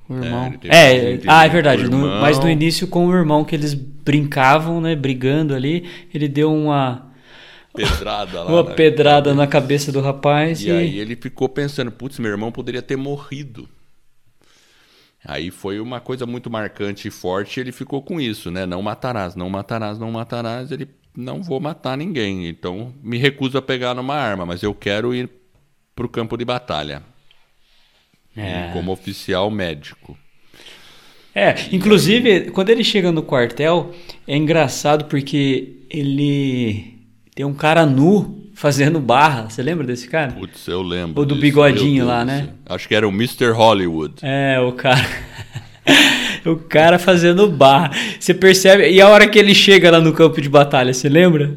O 0.08 0.14
irmão. 0.14 0.54
É, 0.64 1.14
é 1.14 1.20
ah, 1.28 1.46
é 1.46 1.50
verdade. 1.50 1.90
No, 1.90 2.00
mas 2.22 2.40
no 2.40 2.50
início 2.50 2.88
com 2.88 3.08
o 3.08 3.14
irmão, 3.14 3.44
que 3.44 3.56
eles 3.56 3.74
brincavam, 3.74 4.80
né? 4.80 4.96
Brigando 4.96 5.54
ali, 5.54 5.86
ele 6.14 6.28
deu 6.28 6.54
uma. 6.54 7.12
Pedrada 7.74 8.44
lá. 8.44 8.52
uma 8.52 8.64
na 8.64 8.76
pedrada 8.76 9.30
cabeça. 9.30 9.36
na 9.36 9.48
cabeça 9.48 9.92
do 9.92 10.02
rapaz. 10.02 10.62
E, 10.62 10.68
e... 10.68 10.72
aí 10.72 11.00
ele 11.00 11.16
ficou 11.16 11.50
pensando: 11.50 11.92
putz, 11.92 12.20
meu 12.20 12.32
irmão 12.32 12.52
poderia 12.52 12.82
ter 12.82 12.96
morrido. 12.96 13.68
Aí 15.26 15.50
foi 15.50 15.80
uma 15.80 16.00
coisa 16.00 16.26
muito 16.26 16.50
marcante 16.50 17.08
e 17.08 17.12
forte, 17.12 17.60
ele 17.60 17.72
ficou 17.72 18.02
com 18.02 18.22
isso, 18.22 18.52
né? 18.52 18.66
Não 18.66 18.82
matarás, 18.82 19.36
não 19.36 19.50
matarás, 19.50 19.98
não 19.98 20.12
matarás. 20.12 20.72
Ele 20.72 20.88
não 21.16 21.42
vou 21.42 21.60
matar 21.60 21.98
ninguém, 21.98 22.48
então 22.48 22.94
me 23.02 23.18
recuso 23.18 23.58
a 23.58 23.62
pegar 23.62 23.94
numa 23.94 24.16
arma, 24.16 24.46
mas 24.46 24.62
eu 24.62 24.74
quero 24.74 25.16
ir 25.16 25.30
para 25.96 26.06
o 26.06 26.10
campo 26.10 26.38
de 26.38 26.46
batalha. 26.46 27.02
É. 28.36 28.70
Como 28.74 28.92
oficial 28.92 29.50
médico. 29.50 30.18
É, 31.34 31.54
inclusive, 31.72 32.52
quando 32.52 32.70
ele 32.70 32.84
chega 32.84 33.12
no 33.12 33.24
quartel, 33.24 33.94
é 34.28 34.38
engraçado 34.38 35.06
porque 35.06 35.82
ele 35.90 36.98
tem 37.34 37.46
um 37.46 37.54
cara 37.54 37.86
nu 37.86 38.45
fazendo 38.56 39.00
barra. 39.00 39.50
Você 39.50 39.62
lembra 39.62 39.86
desse 39.86 40.08
cara? 40.08 40.32
Putz, 40.32 40.68
eu 40.68 40.82
lembro. 40.82 41.22
O 41.22 41.26
do 41.26 41.36
disso, 41.36 41.42
bigodinho 41.42 42.08
lá, 42.08 42.26
né? 42.26 42.50
Acho 42.66 42.88
que 42.88 42.96
era 42.96 43.08
o 43.08 43.12
Mr. 43.12 43.52
Hollywood. 43.52 44.16
É, 44.24 44.60
o 44.60 44.72
cara. 44.72 45.06
o 46.48 46.56
cara 46.56 46.98
fazendo 46.98 47.48
barra. 47.48 47.92
Você 48.20 48.34
percebe. 48.34 48.90
E 48.90 49.00
a 49.00 49.10
hora 49.10 49.28
que 49.28 49.38
ele 49.38 49.54
chega 49.54 49.92
lá 49.92 50.00
no 50.00 50.14
campo 50.14 50.42
de 50.42 50.50
batalha, 50.50 50.94
você 50.94 51.10
lembra? 51.10 51.56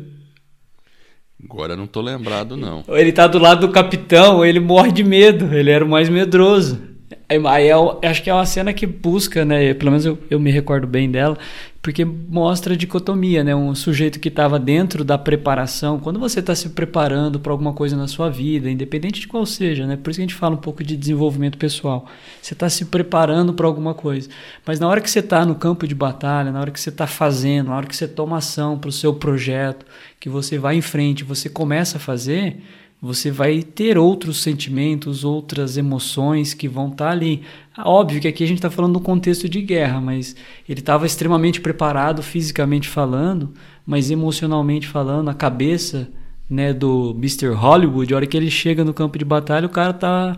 Agora 1.42 1.76
não 1.76 1.86
tô 1.86 2.00
lembrado, 2.00 2.56
não. 2.56 2.84
Ele 2.88 3.12
tá 3.12 3.26
do 3.28 3.38
lado 3.38 3.66
do 3.66 3.72
capitão, 3.72 4.44
ele 4.44 4.58
morre 4.58 4.90
de 4.90 5.04
medo. 5.04 5.54
Ele 5.54 5.70
era 5.70 5.84
o 5.84 5.88
mais 5.88 6.08
medroso. 6.08 6.87
Aí 7.30 7.68
eu 7.68 8.00
acho 8.02 8.22
que 8.22 8.30
é 8.30 8.34
uma 8.34 8.46
cena 8.46 8.72
que 8.72 8.86
busca, 8.86 9.44
né? 9.44 9.74
Pelo 9.74 9.90
menos 9.90 10.06
eu, 10.06 10.18
eu 10.30 10.40
me 10.40 10.50
recordo 10.50 10.86
bem 10.86 11.10
dela, 11.10 11.36
porque 11.82 12.02
mostra 12.02 12.72
a 12.72 12.76
dicotomia, 12.76 13.44
né? 13.44 13.54
Um 13.54 13.74
sujeito 13.74 14.18
que 14.18 14.28
estava 14.28 14.58
dentro 14.58 15.04
da 15.04 15.18
preparação. 15.18 15.98
Quando 16.00 16.18
você 16.18 16.40
está 16.40 16.54
se 16.54 16.70
preparando 16.70 17.38
para 17.38 17.52
alguma 17.52 17.74
coisa 17.74 17.94
na 17.98 18.08
sua 18.08 18.30
vida, 18.30 18.70
independente 18.70 19.20
de 19.20 19.28
qual 19.28 19.44
seja, 19.44 19.86
né? 19.86 19.98
Por 19.98 20.08
isso 20.08 20.16
que 20.16 20.22
a 20.22 20.26
gente 20.26 20.34
fala 20.34 20.54
um 20.54 20.58
pouco 20.58 20.82
de 20.82 20.96
desenvolvimento 20.96 21.58
pessoal. 21.58 22.06
Você 22.40 22.54
está 22.54 22.70
se 22.70 22.86
preparando 22.86 23.52
para 23.52 23.66
alguma 23.66 23.92
coisa. 23.92 24.30
Mas 24.64 24.80
na 24.80 24.88
hora 24.88 24.98
que 24.98 25.10
você 25.10 25.18
está 25.18 25.44
no 25.44 25.54
campo 25.54 25.86
de 25.86 25.94
batalha, 25.94 26.50
na 26.50 26.58
hora 26.62 26.70
que 26.70 26.80
você 26.80 26.88
está 26.88 27.06
fazendo, 27.06 27.68
na 27.68 27.76
hora 27.76 27.86
que 27.86 27.94
você 27.94 28.08
toma 28.08 28.38
ação 28.38 28.78
para 28.78 28.88
o 28.88 28.92
seu 28.92 29.12
projeto, 29.12 29.84
que 30.18 30.30
você 30.30 30.56
vai 30.56 30.76
em 30.76 30.82
frente, 30.82 31.24
você 31.24 31.50
começa 31.50 31.98
a 31.98 32.00
fazer 32.00 32.56
você 33.00 33.30
vai 33.30 33.62
ter 33.62 33.96
outros 33.96 34.42
sentimentos, 34.42 35.22
outras 35.22 35.76
emoções 35.76 36.52
que 36.52 36.68
vão 36.68 36.88
estar 36.88 37.06
tá 37.06 37.10
ali. 37.10 37.42
Óbvio 37.78 38.20
que 38.20 38.28
aqui 38.28 38.42
a 38.42 38.46
gente 38.46 38.58
está 38.58 38.70
falando 38.70 38.94
no 38.94 39.00
contexto 39.00 39.48
de 39.48 39.62
guerra, 39.62 40.00
mas 40.00 40.34
ele 40.68 40.80
estava 40.80 41.06
extremamente 41.06 41.60
preparado 41.60 42.22
fisicamente 42.22 42.88
falando, 42.88 43.52
mas 43.86 44.10
emocionalmente 44.10 44.88
falando, 44.88 45.30
a 45.30 45.34
cabeça 45.34 46.08
né, 46.50 46.72
do 46.72 47.14
Mr. 47.16 47.48
Hollywood, 47.48 48.12
a 48.12 48.16
hora 48.16 48.26
que 48.26 48.36
ele 48.36 48.50
chega 48.50 48.84
no 48.84 48.92
campo 48.92 49.16
de 49.16 49.24
batalha, 49.24 49.66
o 49.66 49.70
cara 49.70 49.92
tá 49.92 50.36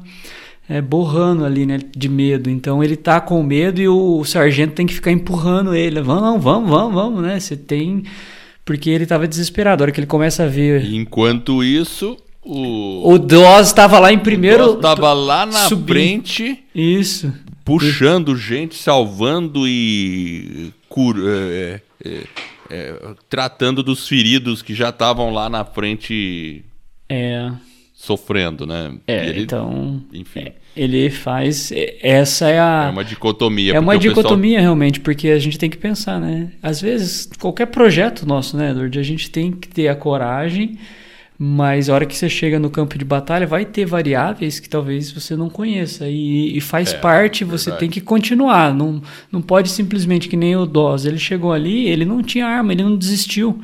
é, 0.68 0.82
borrando 0.82 1.44
ali, 1.46 1.64
né, 1.64 1.78
de 1.96 2.08
medo. 2.08 2.50
Então 2.50 2.84
ele 2.84 2.96
tá 2.96 3.20
com 3.20 3.42
medo 3.42 3.80
e 3.80 3.88
o, 3.88 4.18
o 4.18 4.24
sargento 4.24 4.74
tem 4.74 4.86
que 4.86 4.94
ficar 4.94 5.10
empurrando 5.10 5.74
ele. 5.74 6.02
Vamos, 6.02 6.42
vamos, 6.42 6.68
vamos, 6.68 6.94
vamos, 6.94 7.22
né? 7.22 7.40
Você 7.40 7.56
tem 7.56 8.04
porque 8.64 8.90
ele 8.90 9.04
estava 9.04 9.26
desesperado. 9.26 9.82
A 9.82 9.84
hora 9.84 9.92
que 9.92 9.98
ele 9.98 10.06
começa 10.06 10.44
a 10.44 10.46
ver. 10.46 10.84
Enquanto 10.92 11.64
isso, 11.64 12.16
o, 12.42 13.14
o 13.14 13.60
estava 13.60 13.98
lá 13.98 14.12
em 14.12 14.18
primeiro. 14.18 14.74
Estava 14.74 15.12
lá 15.12 15.44
na 15.44 15.68
subindo. 15.68 15.88
frente. 15.88 16.64
Isso. 16.74 17.32
Puxando 17.64 18.34
gente, 18.36 18.74
salvando 18.74 19.68
e 19.68 20.72
cur, 20.88 21.16
é, 21.24 21.80
é, 22.04 22.22
é, 22.70 22.94
tratando 23.28 23.82
dos 23.82 24.08
feridos 24.08 24.62
que 24.62 24.74
já 24.74 24.88
estavam 24.88 25.32
lá 25.32 25.48
na 25.48 25.64
frente. 25.64 26.64
É. 27.08 27.50
Sofrendo, 27.94 28.66
né? 28.66 28.94
É, 29.06 29.28
ele, 29.28 29.42
então. 29.42 30.02
Enfim. 30.12 30.40
É, 30.40 30.54
ele 30.74 31.10
faz. 31.10 31.70
Essa 32.00 32.48
é 32.48 32.58
a. 32.58 32.86
É 32.88 32.90
uma 32.90 33.04
dicotomia. 33.04 33.74
É 33.74 33.78
uma 33.78 33.98
dicotomia, 33.98 34.52
pessoal... 34.52 34.62
realmente, 34.62 35.00
porque 35.00 35.28
a 35.28 35.38
gente 35.38 35.58
tem 35.58 35.68
que 35.68 35.76
pensar, 35.76 36.18
né? 36.18 36.50
Às 36.62 36.80
vezes, 36.80 37.28
qualquer 37.38 37.66
projeto 37.66 38.26
nosso, 38.26 38.56
né, 38.56 38.70
Edward, 38.70 38.98
a 38.98 39.02
gente 39.02 39.30
tem 39.30 39.52
que 39.52 39.68
ter 39.68 39.88
a 39.88 39.94
coragem 39.94 40.78
mas 41.42 41.88
a 41.88 41.94
hora 41.94 42.04
que 42.04 42.14
você 42.14 42.28
chega 42.28 42.58
no 42.58 42.68
campo 42.68 42.98
de 42.98 43.04
batalha, 43.04 43.46
vai 43.46 43.64
ter 43.64 43.86
variáveis 43.86 44.60
que 44.60 44.68
talvez 44.68 45.10
você 45.10 45.34
não 45.34 45.48
conheça. 45.48 46.06
E, 46.06 46.54
e 46.54 46.60
faz 46.60 46.92
é, 46.92 46.98
parte, 46.98 47.44
você 47.44 47.70
verdade. 47.70 47.80
tem 47.80 47.88
que 47.88 48.02
continuar. 48.02 48.74
Não, 48.74 49.00
não 49.32 49.40
pode 49.40 49.70
simplesmente, 49.70 50.28
que 50.28 50.36
nem 50.36 50.54
o 50.54 50.66
Dawes, 50.66 51.06
ele 51.06 51.16
chegou 51.18 51.50
ali, 51.50 51.88
ele 51.88 52.04
não 52.04 52.22
tinha 52.22 52.46
arma, 52.46 52.74
ele 52.74 52.82
não 52.82 52.94
desistiu. 52.94 53.58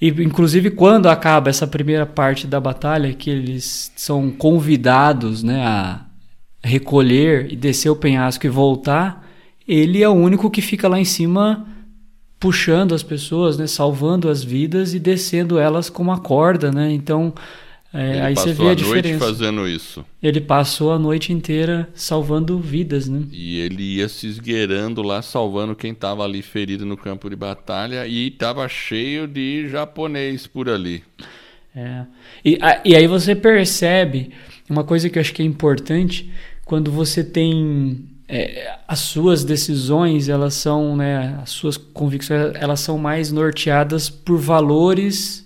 E, 0.00 0.08
inclusive, 0.08 0.70
quando 0.70 1.10
acaba 1.10 1.50
essa 1.50 1.66
primeira 1.66 2.06
parte 2.06 2.46
da 2.46 2.58
batalha, 2.58 3.12
que 3.12 3.28
eles 3.28 3.92
são 3.94 4.30
convidados 4.30 5.42
né, 5.42 5.62
a 5.62 6.06
recolher 6.62 7.52
e 7.52 7.54
descer 7.54 7.90
o 7.90 7.96
penhasco 7.96 8.46
e 8.46 8.48
voltar, 8.48 9.28
ele 9.68 10.02
é 10.02 10.08
o 10.08 10.12
único 10.14 10.50
que 10.50 10.62
fica 10.62 10.88
lá 10.88 10.98
em 10.98 11.04
cima 11.04 11.66
puxando 12.38 12.94
as 12.94 13.02
pessoas, 13.02 13.56
né, 13.56 13.66
salvando 13.66 14.28
as 14.28 14.44
vidas 14.44 14.94
e 14.94 14.98
descendo 14.98 15.58
elas 15.58 15.88
com 15.88 16.02
uma 16.02 16.18
corda, 16.18 16.70
né? 16.70 16.92
Então, 16.92 17.32
é, 17.92 18.20
aí 18.22 18.34
você 18.34 18.52
vê 18.52 18.68
a, 18.68 18.70
a 18.72 18.74
diferença. 18.74 19.24
fazendo 19.24 19.68
isso. 19.68 20.04
Ele 20.20 20.40
passou 20.40 20.92
a 20.92 20.98
noite 20.98 21.32
inteira 21.32 21.88
salvando 21.94 22.58
vidas, 22.58 23.08
né? 23.08 23.22
E 23.30 23.58
ele 23.60 23.96
ia 23.96 24.08
se 24.08 24.26
esgueirando 24.26 25.00
lá, 25.00 25.22
salvando 25.22 25.76
quem 25.76 25.92
estava 25.92 26.24
ali 26.24 26.42
ferido 26.42 26.84
no 26.84 26.96
campo 26.96 27.30
de 27.30 27.36
batalha 27.36 28.04
e 28.06 28.26
estava 28.26 28.68
cheio 28.68 29.28
de 29.28 29.68
japonês 29.68 30.44
por 30.46 30.68
ali. 30.68 31.04
É. 31.74 32.04
E, 32.44 32.58
a, 32.60 32.80
e 32.84 32.96
aí 32.96 33.06
você 33.06 33.34
percebe 33.34 34.30
uma 34.68 34.82
coisa 34.82 35.08
que 35.08 35.18
eu 35.18 35.20
acho 35.20 35.32
que 35.32 35.42
é 35.42 35.44
importante 35.44 36.32
quando 36.64 36.90
você 36.90 37.22
tem 37.22 38.08
é, 38.28 38.78
as 38.88 39.00
suas 39.00 39.44
decisões 39.44 40.28
elas 40.28 40.54
são 40.54 40.96
né, 40.96 41.38
as 41.42 41.50
suas 41.50 41.76
convicções 41.76 42.54
elas 42.54 42.80
são 42.80 42.96
mais 42.96 43.30
norteadas 43.30 44.08
por 44.08 44.38
valores 44.38 45.44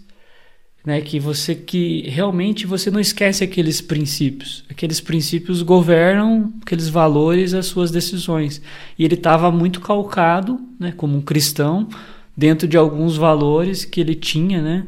né, 0.86 1.00
que 1.00 1.18
você 1.18 1.54
que 1.54 2.08
realmente 2.08 2.66
você 2.66 2.90
não 2.90 3.00
esquece 3.00 3.44
aqueles 3.44 3.80
princípios. 3.80 4.64
Aqueles 4.70 5.00
princípios 5.00 5.60
governam 5.60 6.52
aqueles 6.62 6.88
valores 6.88 7.52
as 7.52 7.66
suas 7.66 7.90
decisões. 7.90 8.62
E 8.98 9.04
ele 9.04 9.14
estava 9.14 9.50
muito 9.50 9.80
calcado 9.80 10.58
né, 10.80 10.92
como 10.96 11.18
um 11.18 11.20
cristão 11.20 11.88
dentro 12.34 12.66
de 12.66 12.76
alguns 12.76 13.16
valores 13.16 13.84
que 13.84 14.00
ele 14.00 14.14
tinha 14.14 14.62
né 14.62 14.86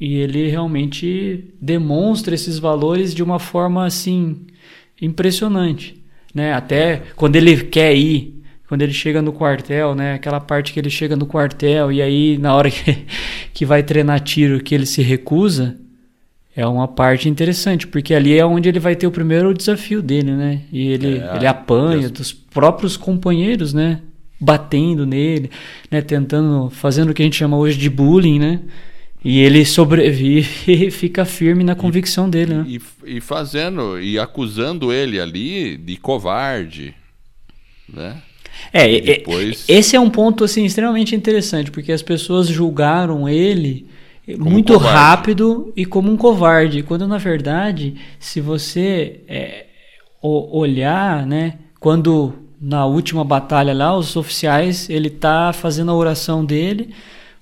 e 0.00 0.14
ele 0.14 0.48
realmente 0.48 1.52
demonstra 1.60 2.34
esses 2.34 2.58
valores 2.58 3.12
de 3.12 3.22
uma 3.22 3.40
forma 3.40 3.84
assim 3.84 4.46
impressionante 5.02 5.97
né? 6.38 6.54
Até 6.54 7.02
quando 7.16 7.36
ele 7.36 7.64
quer 7.64 7.94
ir, 7.94 8.40
quando 8.68 8.82
ele 8.82 8.92
chega 8.92 9.20
no 9.20 9.32
quartel, 9.32 9.94
né? 9.94 10.14
Aquela 10.14 10.38
parte 10.40 10.72
que 10.72 10.78
ele 10.78 10.88
chega 10.88 11.16
no 11.16 11.26
quartel 11.26 11.90
e 11.90 12.00
aí 12.00 12.38
na 12.38 12.54
hora 12.54 12.70
que, 12.70 13.06
que 13.52 13.66
vai 13.66 13.82
treinar 13.82 14.20
tiro 14.20 14.60
que 14.62 14.74
ele 14.74 14.86
se 14.86 15.02
recusa, 15.02 15.76
é 16.54 16.66
uma 16.66 16.86
parte 16.86 17.28
interessante, 17.28 17.86
porque 17.86 18.14
ali 18.14 18.38
é 18.38 18.44
onde 18.44 18.68
ele 18.68 18.78
vai 18.80 18.94
ter 18.94 19.06
o 19.06 19.10
primeiro 19.10 19.52
desafio 19.52 20.00
dele, 20.00 20.32
né? 20.32 20.62
E 20.72 20.88
ele, 20.88 21.18
é, 21.18 21.36
ele 21.36 21.46
apanha 21.46 22.08
Deus. 22.08 22.12
dos 22.12 22.32
próprios 22.32 22.96
companheiros, 22.96 23.74
né? 23.74 24.00
Batendo 24.40 25.04
nele, 25.04 25.50
né? 25.90 26.00
Tentando, 26.00 26.70
fazendo 26.70 27.10
o 27.10 27.14
que 27.14 27.22
a 27.22 27.24
gente 27.24 27.36
chama 27.36 27.56
hoje 27.56 27.76
de 27.76 27.90
bullying, 27.90 28.38
né? 28.38 28.60
E 29.24 29.40
ele 29.40 29.64
sobrevive 29.64 30.48
e 30.86 30.90
fica 30.90 31.24
firme 31.24 31.64
na 31.64 31.74
convicção 31.74 32.28
e, 32.28 32.30
dele, 32.30 32.54
né? 32.54 32.64
E, 32.66 32.80
e, 33.16 33.20
fazendo, 33.20 34.00
e 34.00 34.18
acusando 34.18 34.92
ele 34.92 35.20
ali 35.20 35.76
de 35.76 35.96
covarde, 35.96 36.94
né? 37.92 38.22
É, 38.72 39.00
depois... 39.00 39.64
esse 39.68 39.94
é 39.94 40.00
um 40.00 40.10
ponto 40.10 40.44
assim 40.44 40.64
extremamente 40.64 41.14
interessante, 41.14 41.70
porque 41.70 41.92
as 41.92 42.02
pessoas 42.02 42.48
julgaram 42.48 43.28
ele 43.28 43.86
como 44.36 44.50
muito 44.50 44.74
covarde. 44.74 44.96
rápido 44.96 45.72
e 45.76 45.86
como 45.86 46.10
um 46.10 46.16
covarde. 46.16 46.82
Quando 46.82 47.06
na 47.06 47.18
verdade, 47.18 47.94
se 48.18 48.40
você 48.40 49.20
é, 49.28 49.66
olhar, 50.20 51.26
né, 51.26 51.54
quando 51.80 52.34
na 52.60 52.84
última 52.84 53.24
batalha 53.24 53.72
lá, 53.72 53.96
os 53.96 54.16
oficiais, 54.16 54.90
ele 54.90 55.08
tá 55.08 55.52
fazendo 55.52 55.90
a 55.90 55.94
oração 55.94 56.44
dele, 56.44 56.90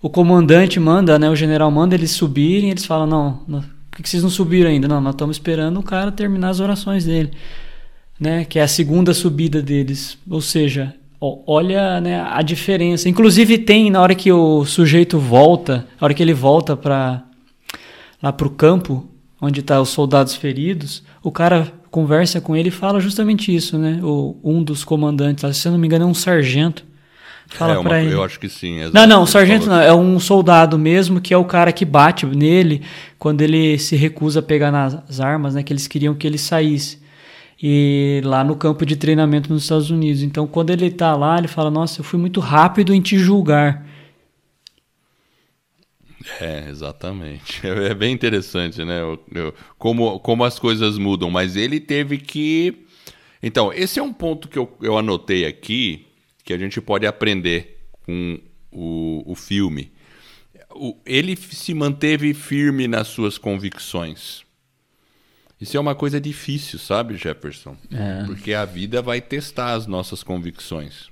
o 0.06 0.08
comandante 0.10 0.78
manda, 0.78 1.18
né, 1.18 1.28
o 1.28 1.34
general 1.34 1.68
manda 1.68 1.96
eles 1.96 2.12
subirem, 2.12 2.70
eles 2.70 2.86
falam, 2.86 3.08
não, 3.08 3.40
não 3.48 3.60
por 3.90 4.02
que 4.02 4.08
vocês 4.08 4.22
não 4.22 4.30
subiram 4.30 4.70
ainda? 4.70 4.86
Não, 4.86 5.00
nós 5.00 5.14
estamos 5.14 5.36
esperando 5.36 5.80
o 5.80 5.82
cara 5.82 6.12
terminar 6.12 6.50
as 6.50 6.60
orações 6.60 7.04
dele, 7.04 7.32
né, 8.20 8.44
que 8.44 8.60
é 8.60 8.62
a 8.62 8.68
segunda 8.68 9.12
subida 9.12 9.60
deles, 9.60 10.16
ou 10.30 10.40
seja, 10.40 10.94
olha 11.20 12.00
né, 12.00 12.20
a 12.20 12.40
diferença. 12.40 13.08
Inclusive 13.08 13.58
tem 13.58 13.90
na 13.90 14.00
hora 14.00 14.14
que 14.14 14.30
o 14.30 14.64
sujeito 14.64 15.18
volta, 15.18 15.86
na 16.00 16.04
hora 16.04 16.14
que 16.14 16.22
ele 16.22 16.34
volta 16.34 16.76
para 16.76 17.24
lá 18.22 18.32
para 18.32 18.46
o 18.46 18.50
campo 18.50 19.08
onde 19.40 19.60
tá 19.60 19.80
os 19.80 19.88
soldados 19.88 20.36
feridos, 20.36 21.02
o 21.20 21.32
cara 21.32 21.72
conversa 21.90 22.40
com 22.40 22.54
ele 22.54 22.68
e 22.68 22.72
fala 22.72 23.00
justamente 23.00 23.52
isso, 23.54 23.76
né? 23.76 23.98
O, 24.04 24.36
um 24.44 24.62
dos 24.62 24.84
comandantes, 24.84 25.56
se 25.56 25.66
eu 25.66 25.72
não 25.72 25.78
me 25.78 25.86
engano, 25.86 26.04
é 26.04 26.08
um 26.08 26.14
sargento. 26.14 26.84
Fala 27.48 27.78
é, 27.78 27.82
para 27.82 28.02
ele. 28.02 28.12
Eu 28.12 28.24
acho 28.24 28.38
que 28.40 28.48
sim. 28.48 28.80
Não, 28.92 29.06
não, 29.06 29.22
o 29.22 29.26
sargento 29.26 29.68
não, 29.68 29.80
é 29.80 29.94
um 29.94 30.18
soldado 30.18 30.78
mesmo, 30.78 31.20
que 31.20 31.32
é 31.32 31.36
o 31.36 31.44
cara 31.44 31.72
que 31.72 31.84
bate 31.84 32.26
nele 32.26 32.82
quando 33.18 33.42
ele 33.42 33.78
se 33.78 33.96
recusa 33.96 34.40
a 34.40 34.42
pegar 34.42 34.70
nas 34.70 35.20
armas, 35.20 35.54
né? 35.54 35.62
Que 35.62 35.72
eles 35.72 35.86
queriam 35.86 36.14
que 36.14 36.26
ele 36.26 36.38
saísse. 36.38 37.00
E 37.62 38.20
lá 38.24 38.44
no 38.44 38.54
campo 38.56 38.84
de 38.84 38.96
treinamento 38.96 39.50
nos 39.52 39.62
Estados 39.62 39.90
Unidos. 39.90 40.22
Então, 40.22 40.46
quando 40.46 40.70
ele 40.70 40.90
tá 40.90 41.16
lá, 41.16 41.38
ele 41.38 41.48
fala: 41.48 41.70
Nossa, 41.70 42.00
eu 42.00 42.04
fui 42.04 42.18
muito 42.18 42.40
rápido 42.40 42.92
em 42.92 43.00
te 43.00 43.18
julgar. 43.18 43.86
É, 46.40 46.68
exatamente. 46.68 47.62
É 47.66 47.94
bem 47.94 48.12
interessante, 48.12 48.84
né? 48.84 49.00
Como, 49.78 50.18
como 50.20 50.44
as 50.44 50.58
coisas 50.58 50.98
mudam. 50.98 51.30
Mas 51.30 51.56
ele 51.56 51.80
teve 51.80 52.18
que. 52.18 52.84
Então, 53.42 53.72
esse 53.72 54.00
é 54.00 54.02
um 54.02 54.12
ponto 54.12 54.48
que 54.48 54.58
eu, 54.58 54.76
eu 54.82 54.98
anotei 54.98 55.46
aqui 55.46 56.06
que 56.46 56.52
a 56.52 56.58
gente 56.58 56.80
pode 56.80 57.04
aprender 57.04 57.88
com 58.04 58.40
o, 58.70 59.24
o 59.26 59.34
filme. 59.34 59.92
O, 60.70 60.96
ele 61.04 61.34
se 61.34 61.74
manteve 61.74 62.32
firme 62.32 62.86
nas 62.86 63.08
suas 63.08 63.36
convicções. 63.36 64.44
Isso 65.60 65.76
é 65.76 65.80
uma 65.80 65.96
coisa 65.96 66.20
difícil, 66.20 66.78
sabe, 66.78 67.16
Jefferson? 67.16 67.76
É. 67.90 68.24
Porque 68.26 68.54
a 68.54 68.64
vida 68.64 69.02
vai 69.02 69.20
testar 69.20 69.72
as 69.72 69.88
nossas 69.88 70.22
convicções. 70.22 71.08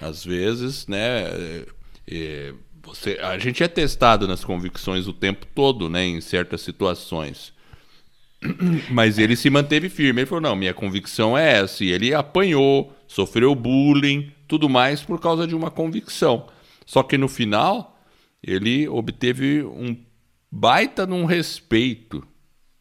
Às 0.00 0.24
vezes, 0.24 0.86
né? 0.86 1.24
É, 1.24 1.66
é 2.10 2.54
você, 2.82 3.18
a 3.20 3.36
gente 3.38 3.62
é 3.62 3.68
testado 3.68 4.26
nas 4.26 4.42
convicções 4.42 5.06
o 5.06 5.12
tempo 5.12 5.44
todo, 5.54 5.90
né, 5.90 6.06
em 6.06 6.18
certas 6.22 6.62
situações. 6.62 7.52
Mas 8.90 9.18
ele 9.18 9.36
se 9.36 9.50
manteve 9.50 9.88
firme. 9.88 10.20
Ele 10.20 10.26
falou: 10.26 10.42
não, 10.42 10.56
minha 10.56 10.74
convicção 10.74 11.36
é 11.36 11.58
essa. 11.58 11.84
E 11.84 11.90
ele 11.90 12.14
apanhou, 12.14 12.94
sofreu 13.06 13.54
bullying, 13.54 14.32
tudo 14.48 14.68
mais 14.68 15.02
por 15.02 15.20
causa 15.20 15.46
de 15.46 15.54
uma 15.54 15.70
convicção. 15.70 16.46
Só 16.86 17.02
que 17.02 17.18
no 17.18 17.28
final, 17.28 17.98
ele 18.42 18.88
obteve 18.88 19.62
um 19.62 19.96
baita 20.50 21.06
num 21.06 21.24
respeito 21.24 22.26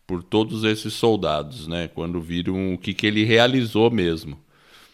por 0.07 0.23
todos 0.23 0.63
esses 0.63 0.93
soldados, 0.93 1.67
né? 1.67 1.87
Quando 1.87 2.19
viram 2.19 2.73
o 2.73 2.77
que, 2.77 2.93
que 2.93 3.05
ele 3.05 3.23
realizou 3.23 3.91
mesmo. 3.91 4.39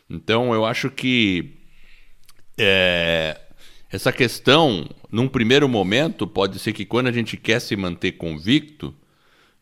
Então, 0.09 0.53
eu 0.53 0.65
acho 0.65 0.89
que 0.89 1.53
é, 2.57 3.39
essa 3.89 4.11
questão, 4.11 4.87
num 5.09 5.27
primeiro 5.27 5.69
momento, 5.69 6.27
pode 6.27 6.59
ser 6.59 6.73
que 6.73 6.85
quando 6.85 7.07
a 7.07 7.11
gente 7.11 7.37
quer 7.37 7.59
se 7.59 7.75
manter 7.75 8.13
convicto 8.13 8.93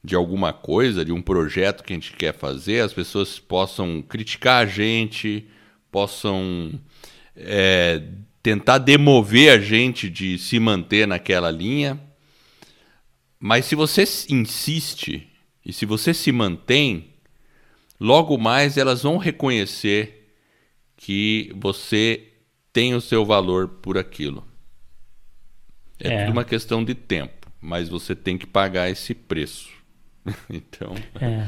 de 0.04 0.16
alguma 0.16 0.52
coisa, 0.52 1.06
de 1.06 1.14
um 1.14 1.22
projeto 1.22 1.84
que 1.84 1.94
a 1.94 1.96
gente 1.96 2.14
quer 2.14 2.34
fazer, 2.34 2.82
as 2.82 2.94
pessoas 2.94 3.40
possam 3.40 4.02
criticar 4.02 4.64
a 4.64 4.66
gente, 4.66 5.48
possam 5.90 6.78
é, 7.36 8.02
tentar 8.42 8.80
demover 8.80 9.52
a 9.52 9.60
gente 9.60 10.10
de 10.10 10.38
se 10.38 10.60
manter 10.60 11.08
naquela 11.08 11.50
linha. 11.50 12.00
Mas 13.40 13.66
se 13.66 13.76
você 13.76 14.04
insiste 14.30 15.28
e 15.66 15.72
se 15.72 15.86
você 15.86 16.14
se 16.14 16.32
mantém, 16.32 17.14
logo 17.98 18.38
mais 18.38 18.78
elas 18.78 19.04
vão 19.04 19.18
reconhecer 19.18 20.30
que 20.98 21.52
você 21.56 22.30
tem 22.74 22.94
o 22.94 23.02
seu 23.02 23.26
valor 23.26 23.68
por 23.68 23.98
aquilo. 23.98 24.46
É, 26.00 26.08
é. 26.08 26.20
tudo 26.26 26.34
uma 26.34 26.44
questão 26.44 26.84
de 26.84 26.94
tempo, 26.94 27.50
mas 27.62 27.88
você 27.88 28.14
tem 28.14 28.38
que 28.38 28.48
pagar 28.48 28.90
esse 28.90 29.14
preço. 29.14 29.83
então. 30.50 30.94
É. 31.20 31.46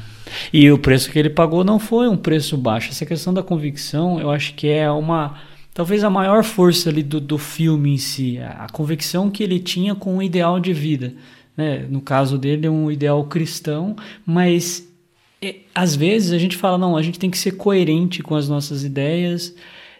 E 0.51 0.71
o 0.71 0.77
preço 0.77 1.11
que 1.11 1.17
ele 1.17 1.29
pagou 1.29 1.63
não 1.63 1.79
foi 1.79 2.07
um 2.07 2.17
preço 2.17 2.57
baixo. 2.57 2.89
Essa 2.89 3.05
questão 3.05 3.33
da 3.33 3.43
convicção, 3.43 4.19
eu 4.19 4.31
acho 4.31 4.53
que 4.53 4.67
é 4.67 4.89
uma. 4.89 5.39
Talvez 5.73 6.03
a 6.03 6.09
maior 6.09 6.43
força 6.43 6.89
ali 6.89 7.03
do, 7.03 7.19
do 7.19 7.37
filme 7.37 7.93
em 7.93 7.97
si. 7.97 8.37
A 8.39 8.67
convicção 8.71 9.29
que 9.29 9.43
ele 9.43 9.59
tinha 9.59 9.93
com 9.93 10.17
o 10.17 10.23
ideal 10.23 10.59
de 10.59 10.73
vida. 10.73 11.13
Né? 11.55 11.85
No 11.89 12.01
caso 12.01 12.37
dele, 12.37 12.67
é 12.67 12.69
um 12.69 12.89
ideal 12.89 13.23
cristão, 13.25 13.95
mas 14.25 14.87
é, 15.41 15.55
às 15.73 15.95
vezes 15.95 16.31
a 16.31 16.37
gente 16.37 16.55
fala, 16.55 16.77
não, 16.77 16.95
a 16.95 17.01
gente 17.01 17.19
tem 17.19 17.29
que 17.29 17.37
ser 17.37 17.53
coerente 17.53 18.23
com 18.23 18.35
as 18.35 18.47
nossas 18.47 18.83
ideias 18.83 19.53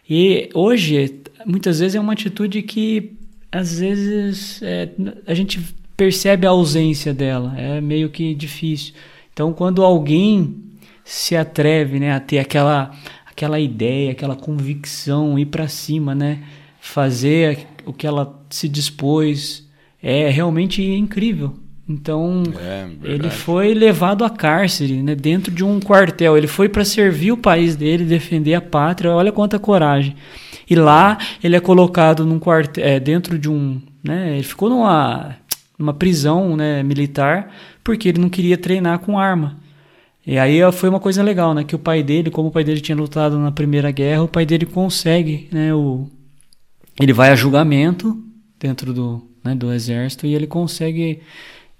e 0.09 0.49
hoje, 0.53 1.21
muitas 1.45 1.79
vezes, 1.79 1.95
é 1.95 1.99
uma 1.99 2.13
atitude 2.13 2.61
que, 2.61 3.13
às 3.51 3.79
vezes, 3.79 4.61
é, 4.61 4.89
a 5.25 5.33
gente 5.33 5.59
percebe 5.95 6.45
a 6.45 6.51
ausência 6.51 7.13
dela. 7.13 7.53
É 7.57 7.79
meio 7.81 8.09
que 8.09 8.33
difícil. 8.33 8.93
Então, 9.33 9.53
quando 9.53 9.83
alguém 9.83 10.55
se 11.03 11.35
atreve 11.35 11.99
né, 11.99 12.13
a 12.13 12.19
ter 12.19 12.39
aquela, 12.39 12.91
aquela 13.25 13.59
ideia, 13.59 14.11
aquela 14.11 14.35
convicção, 14.35 15.37
ir 15.37 15.45
para 15.45 15.67
cima, 15.67 16.15
né, 16.15 16.39
fazer 16.79 17.67
o 17.85 17.93
que 17.93 18.07
ela 18.07 18.41
se 18.49 18.67
dispôs, 18.67 19.69
é 20.01 20.29
realmente 20.29 20.81
incrível. 20.81 21.55
Então, 21.87 22.41
é, 22.59 22.87
ele 23.03 23.29
foi 23.29 23.75
levado 23.75 24.25
à 24.25 24.29
cárcere, 24.29 25.03
né, 25.03 25.13
dentro 25.13 25.51
de 25.53 25.63
um 25.63 25.79
quartel. 25.79 26.35
Ele 26.35 26.47
foi 26.47 26.67
para 26.67 26.83
servir 26.83 27.31
o 27.31 27.37
país 27.37 27.75
dele, 27.75 28.03
defender 28.03 28.55
a 28.55 28.61
pátria. 28.61 29.11
Olha 29.11 29.31
quanta 29.31 29.59
coragem. 29.59 30.15
E 30.67 30.75
lá 30.75 31.19
ele 31.43 31.55
é 31.55 31.59
colocado 31.59 32.25
num 32.25 32.39
quartel, 32.39 32.83
é, 32.83 32.99
dentro 32.99 33.37
de 33.37 33.47
um, 33.47 33.79
né, 34.03 34.33
ele 34.33 34.43
ficou 34.43 34.67
numa, 34.67 35.35
numa 35.77 35.93
prisão, 35.93 36.55
né, 36.55 36.81
militar, 36.83 37.53
porque 37.83 38.09
ele 38.09 38.21
não 38.21 38.29
queria 38.29 38.57
treinar 38.57 38.99
com 38.99 39.19
arma. 39.19 39.57
E 40.25 40.37
aí 40.39 40.59
foi 40.71 40.89
uma 40.89 40.99
coisa 40.99 41.21
legal, 41.21 41.53
né, 41.53 41.63
que 41.63 41.75
o 41.75 41.79
pai 41.79 42.01
dele, 42.01 42.31
como 42.31 42.49
o 42.49 42.51
pai 42.51 42.63
dele 42.63 42.81
tinha 42.81 42.95
lutado 42.95 43.37
na 43.37 43.51
Primeira 43.51 43.91
Guerra, 43.91 44.23
o 44.23 44.27
pai 44.27 44.45
dele 44.45 44.65
consegue, 44.65 45.47
né, 45.51 45.73
o 45.73 46.09
ele 46.99 47.13
vai 47.13 47.29
a 47.29 47.35
julgamento 47.35 48.17
dentro 48.59 48.93
do, 48.93 49.21
né, 49.43 49.53
do 49.53 49.71
exército 49.71 50.25
e 50.25 50.33
ele 50.33 50.47
consegue 50.47 51.21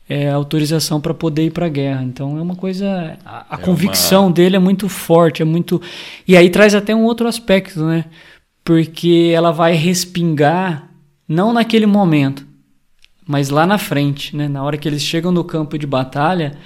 é, 0.08 0.30
autorização 0.30 1.00
para 1.00 1.14
poder 1.14 1.46
ir 1.46 1.52
para 1.52 1.66
a 1.66 1.70
guerra. 1.70 2.04
Então 2.04 2.38
é 2.38 2.42
uma 2.42 2.56
coisa. 2.56 3.18
A, 3.26 3.56
a 3.56 3.60
é 3.60 3.62
convicção 3.62 4.26
uma... 4.26 4.34
dele 4.34 4.56
é 4.56 4.60
muito 4.60 4.90
forte, 4.90 5.42
é 5.42 5.46
muito. 5.46 5.82
E 6.28 6.36
aí 6.36 6.50
traz 6.50 6.76
até 6.76 6.94
um 6.94 7.04
outro 7.04 7.28
aspecto, 7.28 7.84
né? 7.86 8.06
Porque 8.64 9.32
ela 9.34 9.52
vai 9.52 9.74
respingar, 9.74 10.90
não 11.28 11.54
naquele 11.54 11.86
momento, 11.86 12.46
mas 13.28 13.50
lá 13.50 13.66
na 13.66 13.78
frente, 13.78 14.36
né? 14.36 14.48
Na 14.48 14.64
hora 14.64 14.78
que 14.78 14.88
eles 14.88 15.02
chegam 15.02 15.32
no 15.32 15.44
campo 15.44 15.78
de 15.78 15.88
batalha, 15.88 16.58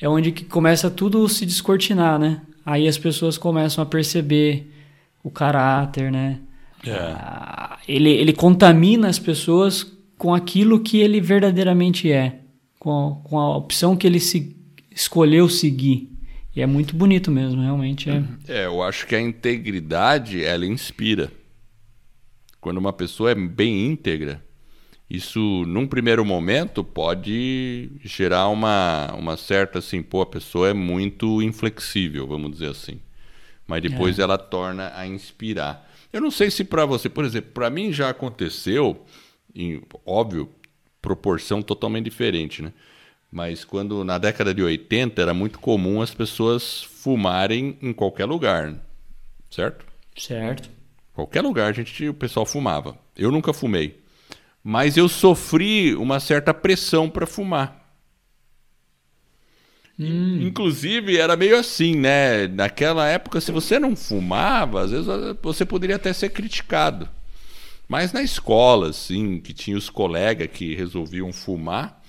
é 0.00 0.08
onde 0.08 0.32
que 0.32 0.44
começa 0.44 0.90
tudo 0.90 1.28
se 1.28 1.44
descortinar, 1.44 2.18
né? 2.18 2.42
Aí 2.64 2.88
as 2.88 2.98
pessoas 2.98 3.38
começam 3.38 3.82
a 3.82 3.86
perceber 3.86 4.72
o 5.22 5.30
caráter, 5.30 6.10
né? 6.10 6.40
É. 6.86 6.92
Ah, 6.92 7.78
ele, 7.86 8.10
ele 8.10 8.32
contamina 8.32 9.08
as 9.08 9.18
pessoas 9.18 9.86
com 10.16 10.34
aquilo 10.34 10.80
que 10.80 10.98
ele 10.98 11.20
verdadeiramente 11.20 12.10
é 12.10 12.40
com 12.86 13.20
a, 13.24 13.28
com 13.28 13.38
a 13.38 13.56
opção 13.56 13.96
que 13.96 14.06
ele 14.06 14.20
se, 14.20 14.56
escolheu 14.92 15.48
seguir. 15.48 16.08
E 16.54 16.62
é 16.62 16.66
muito 16.66 16.94
bonito 16.94 17.32
mesmo, 17.32 17.60
realmente. 17.60 18.08
É. 18.08 18.22
é, 18.46 18.66
eu 18.66 18.80
acho 18.80 19.06
que 19.08 19.16
a 19.16 19.20
integridade, 19.20 20.44
ela 20.44 20.64
inspira. 20.64 21.30
Quando 22.60 22.78
uma 22.78 22.92
pessoa 22.92 23.32
é 23.32 23.34
bem 23.34 23.86
íntegra, 23.86 24.42
isso, 25.08 25.64
num 25.66 25.86
primeiro 25.86 26.24
momento, 26.24 26.82
pode 26.82 27.90
gerar 28.02 28.48
uma, 28.48 29.12
uma 29.14 29.36
certa, 29.36 29.78
assim, 29.78 30.02
pô, 30.02 30.20
a 30.20 30.26
pessoa 30.26 30.68
é 30.68 30.72
muito 30.72 31.40
inflexível, 31.42 32.26
vamos 32.26 32.50
dizer 32.52 32.70
assim. 32.70 33.00
Mas 33.66 33.82
depois 33.82 34.18
é. 34.18 34.22
ela 34.22 34.36
torna 34.36 34.92
a 34.96 35.06
inspirar. 35.06 35.88
Eu 36.12 36.20
não 36.20 36.30
sei 36.30 36.50
se 36.50 36.64
para 36.64 36.84
você, 36.84 37.08
por 37.08 37.24
exemplo, 37.24 37.50
para 37.52 37.70
mim 37.70 37.92
já 37.92 38.10
aconteceu, 38.10 39.04
em, 39.54 39.80
óbvio, 40.04 40.50
proporção 41.00 41.62
totalmente 41.62 42.04
diferente, 42.04 42.62
né? 42.62 42.72
Mas 43.30 43.64
quando 43.64 44.02
na 44.02 44.18
década 44.18 44.54
de 44.54 44.62
80 44.62 45.20
era 45.20 45.34
muito 45.34 45.58
comum 45.58 46.00
as 46.00 46.14
pessoas 46.14 46.82
fumarem 46.82 47.76
em 47.82 47.92
qualquer 47.92 48.24
lugar, 48.24 48.74
certo? 49.50 49.84
Certo. 50.16 50.70
Qualquer 51.12 51.42
lugar 51.42 51.68
a 51.68 51.72
gente, 51.72 52.08
o 52.08 52.14
pessoal 52.14 52.46
fumava. 52.46 52.98
Eu 53.16 53.30
nunca 53.30 53.52
fumei, 53.52 54.00
mas 54.68 54.96
eu 54.96 55.08
sofri 55.08 55.94
uma 55.94 56.18
certa 56.18 56.52
pressão 56.52 57.08
para 57.08 57.24
fumar. 57.24 57.86
Hum. 59.96 60.40
Inclusive, 60.42 61.16
era 61.16 61.36
meio 61.36 61.56
assim, 61.56 61.94
né? 61.94 62.48
Naquela 62.48 63.06
época, 63.06 63.40
se 63.40 63.52
você 63.52 63.78
não 63.78 63.94
fumava, 63.94 64.82
às 64.82 64.90
vezes 64.90 65.06
você 65.40 65.64
poderia 65.64 65.94
até 65.94 66.12
ser 66.12 66.30
criticado. 66.30 67.08
Mas 67.86 68.12
na 68.12 68.24
escola, 68.24 68.90
assim, 68.90 69.38
que 69.38 69.54
tinha 69.54 69.76
os 69.76 69.88
colegas 69.88 70.48
que 70.52 70.74
resolviam 70.74 71.32
fumar, 71.32 72.02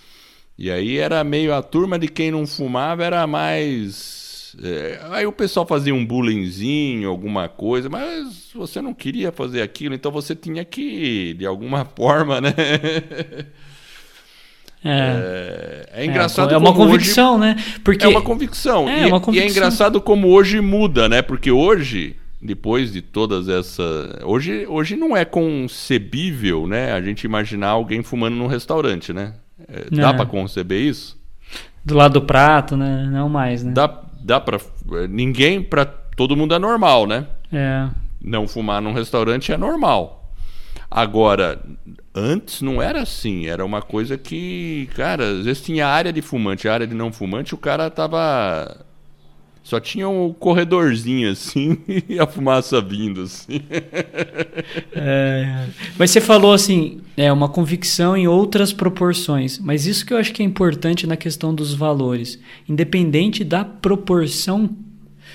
e 0.57 0.71
aí 0.71 0.97
era 0.97 1.23
meio 1.23 1.53
a 1.53 1.61
turma 1.61 1.99
de 1.99 2.07
quem 2.07 2.31
não 2.31 2.47
fumava 2.47 3.05
era 3.05 3.27
mais. 3.27 4.26
É, 4.63 4.99
aí 5.11 5.25
o 5.25 5.31
pessoal 5.31 5.67
fazia 5.67 5.93
um 5.93 6.05
bullyingzinho, 6.05 7.09
alguma 7.09 7.47
coisa, 7.47 7.89
mas 7.89 8.49
você 8.55 8.81
não 8.81 8.93
queria 8.93 9.31
fazer 9.31 9.61
aquilo, 9.61 9.93
então 9.93 10.11
você 10.11 10.35
tinha 10.35 10.65
que, 10.65 11.35
de 11.35 11.45
alguma 11.45 11.85
forma, 11.95 12.41
né? 12.41 12.53
É, 14.83 15.89
é, 15.93 16.01
é 16.01 16.05
engraçado. 16.05 16.53
É, 16.53 16.57
uma 16.57 16.73
convicção, 16.73 17.35
hoje, 17.35 17.41
né? 17.41 17.55
Porque 17.83 18.05
é 18.05 18.07
uma 18.07 18.21
convicção. 18.21 18.87
É, 18.87 19.03
e, 19.03 19.05
uma 19.07 19.19
convicção. 19.19 19.47
e 19.47 19.47
é 19.47 19.51
engraçado 19.51 20.01
como 20.01 20.29
hoje 20.29 20.61
muda, 20.61 21.09
né? 21.09 21.21
Porque 21.21 21.51
hoje, 21.51 22.15
depois 22.41 22.93
de 22.93 23.01
todas 23.01 23.49
essas, 23.49 24.23
hoje, 24.23 24.65
hoje 24.67 24.95
não 24.95 25.15
é 25.15 25.25
concebível, 25.25 26.67
né? 26.67 26.93
A 26.93 27.01
gente 27.01 27.23
imaginar 27.25 27.69
alguém 27.69 28.01
fumando 28.01 28.35
num 28.35 28.47
restaurante, 28.47 29.11
né? 29.11 29.33
É, 29.67 29.95
dá 29.95 30.13
para 30.13 30.25
conceber 30.25 30.81
isso? 30.81 31.17
Do 31.83 31.95
lado 31.95 32.19
do 32.19 32.21
prato, 32.21 32.77
né? 32.77 33.07
Não 33.11 33.29
mais, 33.29 33.63
né? 33.63 33.71
Dá, 33.71 34.06
dá 34.27 34.41
para 34.41 34.59
ninguém, 35.09 35.63
para 35.63 35.85
todo 35.85 36.35
mundo 36.35 36.53
é 36.53 36.59
normal, 36.59 37.07
né? 37.07 37.25
É. 37.51 37.87
Não 38.21 38.45
fumar 38.45 38.81
num 38.81 38.91
restaurante 38.91 39.53
é 39.53 39.57
normal. 39.57 40.33
Agora, 40.91 41.61
antes 42.13 42.61
não 42.61 42.81
era 42.81 43.01
assim, 43.01 43.47
era 43.47 43.65
uma 43.65 43.81
coisa 43.81 44.17
que, 44.17 44.89
cara, 44.95 45.23
às 45.31 45.45
vezes 45.45 45.63
tinha 45.63 45.87
área 45.87 46.11
de 46.11 46.21
fumante, 46.21 46.67
área 46.67 46.85
de 46.85 46.93
não 46.93 47.11
fumante, 47.11 47.53
o 47.53 47.57
cara 47.57 47.89
tava 47.89 48.85
só 49.67 49.81
tinha 49.81 50.07
um 50.07 50.31
corredorzinho 50.31 51.29
assim 51.29 51.77
e 52.07 52.17
a 52.17 52.25
fumaça 52.25 52.79
vindo 52.79 53.23
assim. 53.23 53.59
É, 54.91 55.67
mas 55.97 56.11
você 56.11 56.19
falou 56.19 56.51
assim, 56.51 56.99
é 57.15 57.31
uma 57.31 57.47
convicção 57.47 58.17
em 58.17 58.27
outras 58.27 58.73
proporções. 58.73 59.59
Mas 59.59 59.85
isso 59.85 60.05
que 60.05 60.13
eu 60.13 60.17
acho 60.17 60.33
que 60.33 60.41
é 60.41 60.45
importante 60.45 61.05
na 61.05 61.15
questão 61.15 61.53
dos 61.53 61.73
valores, 61.73 62.39
independente 62.67 63.43
da 63.43 63.63
proporção. 63.63 64.69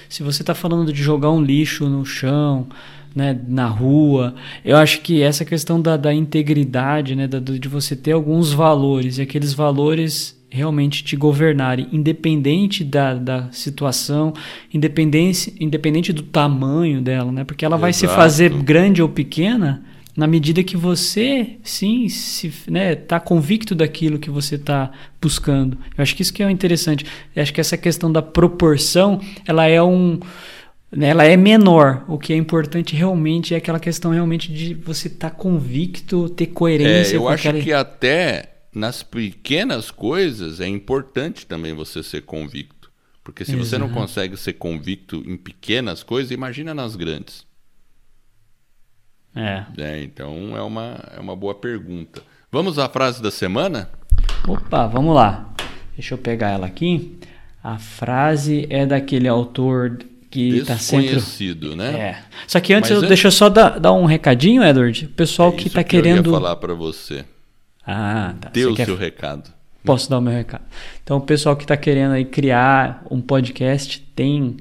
Se 0.09 0.23
você 0.23 0.43
está 0.43 0.55
falando 0.55 0.93
de 0.93 1.03
jogar 1.03 1.31
um 1.31 1.41
lixo 1.41 1.89
no 1.89 2.05
chão, 2.05 2.67
né, 3.15 3.39
na 3.47 3.67
rua. 3.67 4.35
Eu 4.65 4.77
acho 4.77 5.01
que 5.03 5.23
essa 5.23 5.45
questão 5.45 5.81
da, 5.81 5.97
da 5.97 6.13
integridade, 6.13 7.15
né, 7.15 7.29
da, 7.29 7.39
de 7.39 7.69
você 7.69 7.95
ter 7.95 8.13
alguns 8.13 8.53
valores 8.53 9.19
e 9.19 9.23
aqueles 9.23 9.55
valores 9.55 10.42
realmente 10.53 11.03
te 11.03 11.17
governarem, 11.17 11.89
independente 11.91 12.85
da, 12.85 13.15
da 13.15 13.49
situação, 13.51 14.35
independente, 14.73 15.55
independente 15.59 16.13
do 16.13 16.23
tamanho 16.23 17.01
dela, 17.01 17.33
né? 17.33 17.43
Porque 17.43 17.65
ela 17.65 17.79
vai 17.79 17.91
Exato. 17.91 18.13
se 18.13 18.17
fazer 18.17 18.51
grande 18.51 19.01
ou 19.01 19.09
pequena 19.09 19.83
na 20.15 20.27
medida 20.27 20.63
que 20.63 20.77
você, 20.77 21.57
sim, 21.63 22.07
se, 22.11 22.53
né, 22.69 22.95
tá 22.95 23.19
convicto 23.19 23.75
daquilo 23.75 24.19
que 24.19 24.29
você 24.29 24.57
está 24.57 24.91
buscando. 25.19 25.79
Eu 25.97 26.03
acho 26.03 26.15
que 26.15 26.21
isso 26.21 26.35
que 26.35 26.43
é 26.43 26.51
interessante. 26.51 27.07
Eu 27.35 27.43
acho 27.43 27.55
que 27.55 27.61
essa 27.61 27.79
questão 27.79 28.13
da 28.13 28.21
proporção, 28.21 29.21
ela 29.47 29.67
é 29.67 29.83
um 29.83 30.21
né, 30.95 31.09
ela 31.09 31.25
é 31.25 31.35
menor. 31.35 32.05
O 32.07 32.19
que 32.19 32.35
é 32.35 32.37
importante 32.37 32.95
realmente 32.95 33.55
é 33.55 33.57
aquela 33.57 33.81
questão 33.81 34.11
realmente 34.11 34.53
de 34.53 34.75
você 34.75 35.09
estar 35.09 35.31
tá 35.31 35.35
convicto, 35.35 36.29
ter 36.29 36.49
coerência. 36.49 37.15
É, 37.15 37.17
eu 37.17 37.27
acho 37.27 37.49
aquela... 37.49 37.65
que 37.65 37.73
até 37.73 38.52
nas 38.75 39.03
pequenas 39.03 39.91
coisas 39.91 40.61
é 40.61 40.67
importante 40.67 41.47
também 41.47 41.75
você 41.75 42.03
ser 42.03 42.23
convicto. 42.23 42.91
Porque 43.23 43.45
se 43.45 43.53
Exato. 43.53 43.67
você 43.67 43.79
não 43.79 43.89
consegue 43.89 44.37
ser 44.37 44.55
convicto 44.55 45.23
em 45.27 45.37
pequenas 45.37 46.03
coisas, 46.03 46.33
imagina 46.33 46.75
nas 46.75 46.97
grandes. 46.97 47.47
É. 49.35 49.65
é. 49.79 50.03
Então 50.03 50.57
é 50.57 50.63
uma, 50.63 50.99
é 51.17 51.21
uma 51.21 51.37
boa 51.37 51.55
pergunta. 51.55 52.23
Vamos 52.51 52.79
à 52.79 52.89
frase 52.89 53.23
da 53.23 53.31
semana? 53.31 53.91
Opa, 54.47 54.87
vamos 54.87 55.15
lá. 55.15 55.55
Deixa 55.95 56.15
eu 56.15 56.19
pegar 56.19 56.51
ela 56.51 56.67
aqui. 56.67 57.19
A 57.63 57.79
frase 57.79 58.67
é 58.69 58.85
daquele 58.85 59.29
autor 59.29 59.99
que 60.31 60.59
está 60.59 60.77
sempre 60.79 61.15
desconhecido, 61.15 61.77
né? 61.77 61.93
É. 61.95 62.23
Só 62.47 62.59
que 62.59 62.73
antes, 62.73 62.91
eu, 62.91 63.03
deixa 63.03 63.29
eu 63.29 63.33
só 63.33 63.49
dar, 63.49 63.79
dar, 63.79 63.93
um 63.93 64.05
recadinho, 64.05 64.65
Edward. 64.65 65.05
O 65.05 65.09
pessoal 65.11 65.51
é 65.51 65.53
que 65.53 65.69
está 65.69 65.85
querendo. 65.85 66.27
Eu 66.27 66.33
ia 66.33 66.41
falar 66.41 66.57
para 66.57 66.75
você. 66.75 67.25
Ah, 67.87 68.35
tá. 68.41 68.51
Dê 68.51 68.67
o 68.67 68.75
quer... 68.75 68.87
seu 68.87 68.97
recado. 68.97 69.51
Posso 69.85 70.09
dar 70.09 70.19
o 70.19 70.21
meu 70.21 70.33
recado. 70.33 70.65
Então, 71.03 71.17
o 71.17 71.21
pessoal 71.21 71.57
que 71.57 71.65
está 71.65 71.77
querendo 71.77 72.13
aí 72.13 72.25
criar 72.25 73.05
um 73.11 73.21
podcast 73.21 74.01
tem 74.15 74.57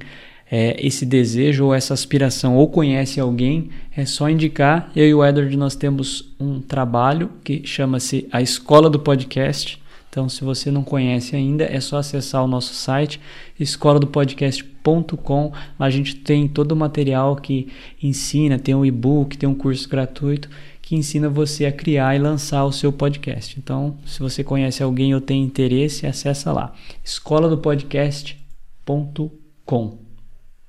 é, 0.51 0.75
esse 0.85 1.05
desejo 1.05 1.65
ou 1.65 1.73
essa 1.73 1.93
aspiração 1.93 2.57
ou 2.57 2.67
conhece 2.67 3.19
alguém, 3.19 3.69
é 3.95 4.03
só 4.05 4.29
indicar. 4.29 4.91
Eu 4.95 5.07
e 5.07 5.13
o 5.13 5.25
Edward 5.25 5.55
nós 5.55 5.75
temos 5.75 6.33
um 6.39 6.59
trabalho 6.59 7.29
que 7.43 7.65
chama-se 7.65 8.27
a 8.31 8.41
Escola 8.41 8.89
do 8.89 8.99
Podcast. 8.99 9.79
Então, 10.09 10.27
se 10.27 10.43
você 10.43 10.69
não 10.69 10.83
conhece 10.83 11.37
ainda, 11.37 11.63
é 11.63 11.79
só 11.79 11.97
acessar 11.97 12.43
o 12.43 12.47
nosso 12.47 12.73
site, 12.73 13.21
escola 13.57 13.97
do 13.97 14.07
podcast.com. 14.07 15.53
Lá 15.79 15.85
a 15.85 15.89
gente 15.89 16.17
tem 16.17 16.49
todo 16.49 16.73
o 16.73 16.75
material 16.75 17.37
que 17.37 17.69
ensina, 18.03 18.59
tem 18.59 18.75
um 18.75 18.85
e-book, 18.85 19.37
tem 19.37 19.47
um 19.47 19.55
curso 19.55 19.87
gratuito 19.87 20.49
que 20.91 20.95
ensina 20.97 21.29
você 21.29 21.65
a 21.65 21.71
criar 21.71 22.17
e 22.17 22.19
lançar 22.19 22.65
o 22.65 22.71
seu 22.73 22.91
podcast. 22.91 23.57
Então, 23.57 23.97
se 24.05 24.19
você 24.19 24.43
conhece 24.43 24.83
alguém 24.83 25.15
ou 25.15 25.21
tem 25.21 25.41
interesse, 25.41 26.05
acessa 26.05 26.51
lá, 26.51 26.73
escola 27.01 27.47
do 27.47 27.57
podcast.com. 27.57 29.99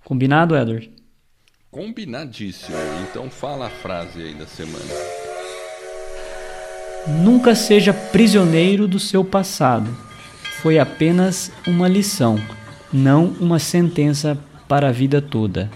Combinado, 0.05 0.57
Edward? 0.57 0.93
Combinadíssimo. 1.73 2.77
Então 3.03 3.29
fala 3.29 3.67
a 3.67 3.71
frase 3.71 4.23
aí 4.23 4.33
da 4.33 4.47
semana. 4.47 4.85
Nunca 7.25 7.57
seja 7.57 7.93
prisioneiro 7.93 8.87
do 8.87 9.01
seu 9.01 9.25
passado. 9.25 9.91
Foi 10.61 10.79
apenas 10.79 11.51
uma 11.67 11.89
lição, 11.89 12.39
não 12.93 13.27
uma 13.41 13.59
sentença 13.59 14.39
para 14.69 14.91
a 14.91 14.93
vida 14.93 15.21
toda. 15.21 15.69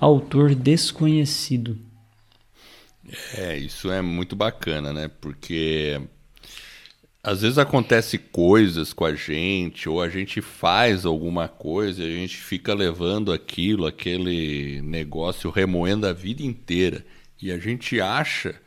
Autor 0.00 0.56
desconhecido. 0.56 1.91
É, 3.36 3.56
isso 3.56 3.90
é 3.90 4.00
muito 4.00 4.36
bacana, 4.36 4.92
né? 4.92 5.10
Porque 5.20 6.00
às 7.22 7.42
vezes 7.42 7.58
acontece 7.58 8.18
coisas 8.18 8.92
com 8.92 9.04
a 9.04 9.14
gente, 9.14 9.88
ou 9.88 10.02
a 10.02 10.08
gente 10.08 10.40
faz 10.40 11.04
alguma 11.04 11.48
coisa 11.48 12.02
e 12.02 12.06
a 12.06 12.16
gente 12.18 12.36
fica 12.36 12.74
levando 12.74 13.32
aquilo, 13.32 13.86
aquele 13.86 14.80
negócio 14.82 15.50
remoendo 15.50 16.06
a 16.06 16.12
vida 16.12 16.42
inteira. 16.42 17.04
E 17.40 17.50
a 17.50 17.58
gente 17.58 18.00
acha 18.00 18.60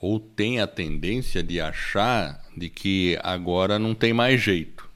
ou 0.00 0.20
tem 0.20 0.60
a 0.60 0.66
tendência 0.66 1.42
de 1.42 1.60
achar 1.60 2.42
de 2.54 2.68
que 2.68 3.18
agora 3.22 3.78
não 3.78 3.94
tem 3.94 4.12
mais 4.12 4.40
jeito. 4.40 4.86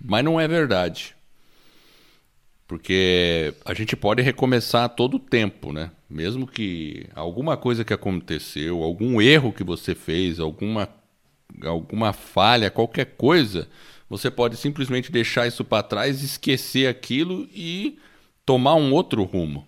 Mas 0.00 0.24
não 0.24 0.40
é 0.40 0.48
verdade. 0.48 1.13
Porque 2.66 3.54
a 3.64 3.74
gente 3.74 3.94
pode 3.94 4.22
recomeçar 4.22 4.84
a 4.84 4.88
todo 4.88 5.18
tempo, 5.18 5.72
né? 5.72 5.90
Mesmo 6.08 6.46
que 6.46 7.06
alguma 7.14 7.56
coisa 7.56 7.84
que 7.84 7.92
aconteceu, 7.92 8.82
algum 8.82 9.20
erro 9.20 9.52
que 9.52 9.62
você 9.62 9.94
fez, 9.94 10.40
alguma, 10.40 10.88
alguma 11.62 12.12
falha, 12.12 12.70
qualquer 12.70 13.16
coisa, 13.16 13.68
você 14.08 14.30
pode 14.30 14.56
simplesmente 14.56 15.12
deixar 15.12 15.46
isso 15.46 15.64
para 15.64 15.82
trás, 15.82 16.22
esquecer 16.22 16.88
aquilo 16.88 17.46
e 17.52 17.98
tomar 18.46 18.76
um 18.76 18.92
outro 18.92 19.22
rumo. 19.24 19.66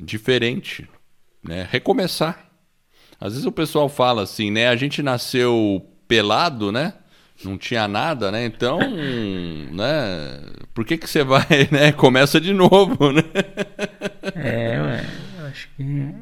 Diferente. 0.00 0.88
Né? 1.42 1.68
Recomeçar. 1.70 2.50
Às 3.20 3.32
vezes 3.32 3.46
o 3.46 3.52
pessoal 3.52 3.88
fala 3.88 4.22
assim, 4.22 4.50
né? 4.50 4.68
A 4.68 4.76
gente 4.76 5.02
nasceu 5.02 5.86
pelado, 6.08 6.72
né? 6.72 6.94
Não 7.44 7.58
tinha 7.58 7.86
nada, 7.86 8.32
né? 8.32 8.44
Então, 8.44 8.78
né? 9.72 10.40
Por 10.74 10.84
que 10.84 10.96
que 10.96 11.08
você 11.08 11.22
vai, 11.22 11.46
né? 11.70 11.92
Começa 11.92 12.40
de 12.40 12.52
novo, 12.52 13.12
né? 13.12 13.22
É, 14.34 14.80
ué, 14.80 15.04
acho 15.50 15.68
que 15.76 16.14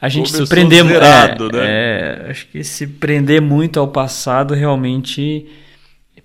a 0.00 0.08
gente 0.08 0.26
Começou 0.26 0.46
se 0.46 0.50
prender 0.50 0.84
zerado, 0.84 1.48
é, 1.48 1.52
né? 1.52 1.66
É, 1.66 2.30
acho 2.30 2.46
que 2.48 2.62
se 2.62 2.86
prender 2.86 3.40
muito 3.40 3.80
ao 3.80 3.88
passado 3.88 4.54
realmente 4.54 5.46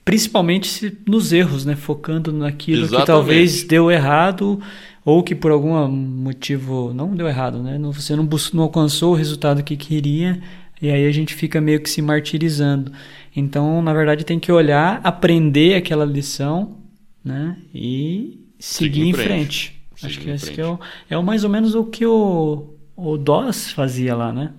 principalmente 0.06 0.98
nos 1.08 1.32
erros, 1.32 1.66
né? 1.66 1.76
Focando 1.76 2.32
naquilo 2.32 2.84
Exatamente. 2.84 3.02
que 3.02 3.08
talvez 3.08 3.64
deu 3.64 3.90
errado 3.90 4.62
ou 5.06 5.24
que 5.24 5.36
por 5.36 5.52
algum 5.52 5.88
motivo 5.88 6.94
não 6.94 7.16
deu 7.16 7.28
errado, 7.28 7.62
né? 7.62 7.80
Você 7.94 8.16
não, 8.16 8.28
não 8.54 8.64
alcançou 8.64 9.14
o 9.14 9.16
resultado 9.16 9.64
que 9.64 9.78
queria 9.78 10.42
e 10.82 10.90
aí 10.90 11.06
a 11.08 11.12
gente 11.12 11.34
fica 11.34 11.62
meio 11.62 11.80
que 11.80 11.90
se 11.90 12.02
martirizando. 12.02 12.92
Então, 13.36 13.82
na 13.82 13.94
verdade, 13.94 14.24
tem 14.24 14.40
que 14.40 14.52
olhar, 14.52 15.02
aprender 15.04 15.76
aquela 15.76 16.06
lição, 16.06 16.78
né? 17.24 17.58
E 17.74 18.48
seguir, 18.60 18.94
seguir 18.94 19.08
em 19.08 19.14
frente. 19.14 19.28
frente. 19.28 19.84
Seguir 19.96 20.08
Acho 20.08 20.20
que 20.20 20.30
esse 20.30 20.52
que 20.52 20.62
é, 20.62 20.66
o, 20.66 20.80
é 21.10 21.18
o 21.18 21.24
mais 21.24 21.44
ou 21.44 21.50
menos 21.50 21.76
o 21.76 21.86
que 21.86 22.06
o, 22.06 22.76
o 22.96 23.18
Doss 23.18 23.72
fazia 23.72 24.16
lá, 24.16 24.32
né? 24.32 24.54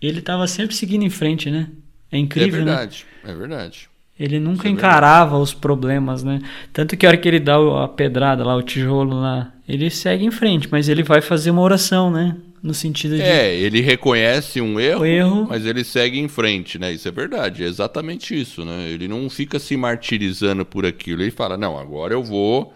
ele 0.00 0.20
estava 0.20 0.46
sempre 0.46 0.74
seguindo 0.74 1.04
em 1.04 1.10
frente, 1.10 1.50
né? 1.50 1.68
É 2.10 2.18
incrível, 2.18 2.62
é 2.62 2.64
né? 2.64 2.70
verdade, 2.70 3.06
né? 3.24 3.30
É 3.30 3.34
verdade. 3.34 3.88
Ele 4.18 4.40
nunca 4.40 4.66
é 4.66 4.70
encarava 4.70 5.30
verdade. 5.30 5.42
os 5.42 5.54
problemas, 5.54 6.24
né? 6.24 6.40
Tanto 6.72 6.96
que 6.96 7.06
a 7.06 7.10
hora 7.10 7.18
que 7.18 7.28
ele 7.28 7.38
dá 7.38 7.56
a 7.84 7.88
pedrada 7.88 8.44
lá, 8.44 8.56
o 8.56 8.62
tijolo 8.62 9.20
lá, 9.20 9.52
ele 9.68 9.90
segue 9.90 10.24
em 10.24 10.30
frente, 10.30 10.68
mas 10.70 10.88
ele 10.88 11.02
vai 11.02 11.20
fazer 11.20 11.50
uma 11.50 11.62
oração, 11.62 12.10
né? 12.10 12.36
No 12.62 12.74
sentido 12.74 13.16
de. 13.16 13.22
É, 13.22 13.54
ele 13.54 13.80
reconhece 13.80 14.60
um 14.60 14.78
erro, 14.80 15.04
erro, 15.04 15.46
mas 15.48 15.64
ele 15.64 15.84
segue 15.84 16.18
em 16.18 16.28
frente, 16.28 16.78
né? 16.78 16.92
Isso 16.92 17.06
é 17.06 17.10
verdade, 17.10 17.62
é 17.62 17.66
exatamente 17.66 18.38
isso, 18.38 18.64
né? 18.64 18.88
Ele 18.88 19.06
não 19.06 19.28
fica 19.30 19.58
se 19.58 19.76
martirizando 19.76 20.64
por 20.64 20.84
aquilo. 20.84 21.22
Ele 21.22 21.30
fala: 21.30 21.56
não, 21.56 21.78
agora 21.78 22.14
eu 22.14 22.22
vou 22.22 22.74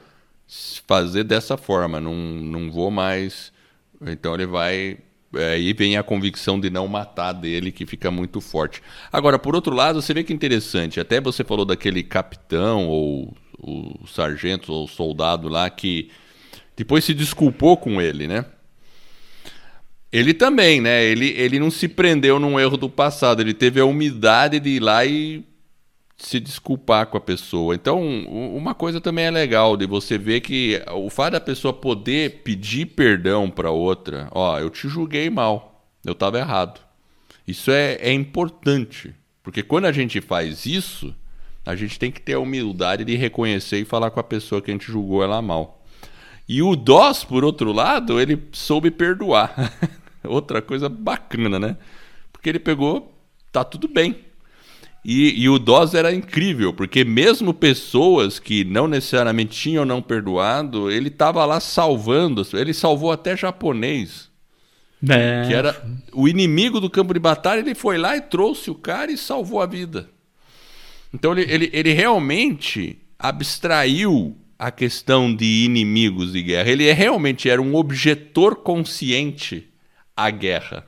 fazer 0.86 1.24
dessa 1.24 1.56
forma, 1.56 2.00
não, 2.00 2.14
não 2.14 2.70
vou 2.70 2.90
mais. 2.90 3.52
Então 4.00 4.34
ele 4.34 4.46
vai 4.46 4.98
aí 5.34 5.72
vem 5.72 5.96
a 5.96 6.02
convicção 6.02 6.60
de 6.60 6.68
não 6.68 6.86
matar 6.86 7.32
dele, 7.32 7.72
que 7.72 7.86
fica 7.86 8.10
muito 8.10 8.40
forte. 8.40 8.82
Agora, 9.10 9.38
por 9.38 9.54
outro 9.54 9.74
lado, 9.74 10.02
você 10.02 10.12
vê 10.12 10.22
que 10.22 10.32
interessante, 10.32 11.00
até 11.00 11.20
você 11.20 11.42
falou 11.42 11.64
daquele 11.64 12.02
capitão, 12.02 12.86
ou 12.88 13.34
o 13.58 14.06
sargento, 14.06 14.72
ou 14.72 14.86
soldado 14.86 15.48
lá, 15.48 15.70
que 15.70 16.10
depois 16.76 17.04
se 17.04 17.14
desculpou 17.14 17.76
com 17.76 18.00
ele, 18.00 18.26
né? 18.26 18.44
Ele 20.12 20.34
também, 20.34 20.80
né? 20.80 21.02
Ele, 21.04 21.30
ele 21.30 21.58
não 21.58 21.70
se 21.70 21.88
prendeu 21.88 22.38
num 22.38 22.60
erro 22.60 22.76
do 22.76 22.88
passado, 22.88 23.40
ele 23.40 23.54
teve 23.54 23.80
a 23.80 23.84
humildade 23.84 24.60
de 24.60 24.70
ir 24.70 24.80
lá 24.80 25.06
e 25.06 25.42
se 26.18 26.38
desculpar 26.38 27.06
com 27.06 27.16
a 27.16 27.20
pessoa. 27.20 27.74
Então, 27.74 28.00
uma 28.28 28.74
coisa 28.74 29.00
também 29.00 29.24
é 29.24 29.30
legal 29.30 29.76
de 29.76 29.86
você 29.86 30.18
ver 30.18 30.40
que 30.40 30.80
o 30.92 31.10
fato 31.10 31.32
da 31.32 31.40
pessoa 31.40 31.72
poder 31.72 32.42
pedir 32.44 32.86
perdão 32.86 33.50
para 33.50 33.70
outra, 33.70 34.28
ó, 34.30 34.58
eu 34.58 34.70
te 34.70 34.86
julguei 34.86 35.30
mal, 35.30 35.84
eu 36.04 36.12
estava 36.12 36.38
errado. 36.38 36.80
Isso 37.46 37.70
é, 37.70 37.94
é 37.94 38.12
importante, 38.12 39.14
porque 39.42 39.62
quando 39.62 39.86
a 39.86 39.92
gente 39.92 40.20
faz 40.20 40.64
isso, 40.66 41.14
a 41.64 41.74
gente 41.74 41.98
tem 41.98 42.12
que 42.12 42.20
ter 42.20 42.34
a 42.34 42.40
humildade 42.40 43.04
de 43.04 43.16
reconhecer 43.16 43.78
e 43.78 43.84
falar 43.84 44.10
com 44.10 44.20
a 44.20 44.24
pessoa 44.24 44.60
que 44.60 44.70
a 44.70 44.74
gente 44.74 44.92
julgou 44.92 45.24
ela 45.24 45.40
mal. 45.42 45.82
E 46.48 46.62
o 46.62 46.76
Dós, 46.76 47.24
por 47.24 47.44
outro 47.44 47.72
lado, 47.72 48.20
ele 48.20 48.40
soube 48.52 48.90
perdoar. 48.90 49.54
Outra 50.24 50.62
coisa 50.62 50.88
bacana, 50.88 51.58
né? 51.58 51.76
Porque 52.32 52.48
ele 52.48 52.58
pegou, 52.58 53.14
tá 53.50 53.64
tudo 53.64 53.88
bem 53.88 54.32
e, 55.04 55.42
e, 55.42 55.48
o 55.48 55.58
Dawes 55.58 55.94
era 55.94 56.14
incrível, 56.14 56.72
porque 56.72 57.04
mesmo 57.04 57.52
pessoas 57.52 58.38
que 58.38 58.64
não 58.64 58.86
necessariamente 58.86 59.50
tinham 59.50 59.84
não 59.84 60.00
perdoado, 60.00 60.90
ele 60.90 61.08
estava 61.08 61.44
lá 61.44 61.58
salvando, 61.58 62.46
ele 62.54 62.72
salvou 62.72 63.10
até 63.10 63.36
japonês. 63.36 64.30
É. 65.08 65.44
Que 65.48 65.54
era 65.54 65.84
o 66.12 66.28
inimigo 66.28 66.80
do 66.80 66.88
campo 66.88 67.12
de 67.12 67.18
batalha, 67.18 67.58
ele 67.58 67.74
foi 67.74 67.98
lá 67.98 68.16
e 68.16 68.20
trouxe 68.20 68.70
o 68.70 68.76
cara 68.76 69.10
e 69.10 69.16
salvou 69.16 69.60
a 69.60 69.66
vida. 69.66 70.08
Então 71.12 71.32
ele, 71.32 71.52
ele, 71.52 71.70
ele 71.72 71.92
realmente 71.92 72.98
abstraiu 73.18 74.36
a 74.56 74.70
questão 74.70 75.34
de 75.34 75.64
inimigos 75.64 76.32
de 76.32 76.40
guerra. 76.42 76.70
Ele 76.70 76.90
realmente 76.92 77.50
era 77.50 77.60
um 77.60 77.74
objetor 77.74 78.54
consciente 78.54 79.71
à 80.16 80.30
guerra. 80.30 80.86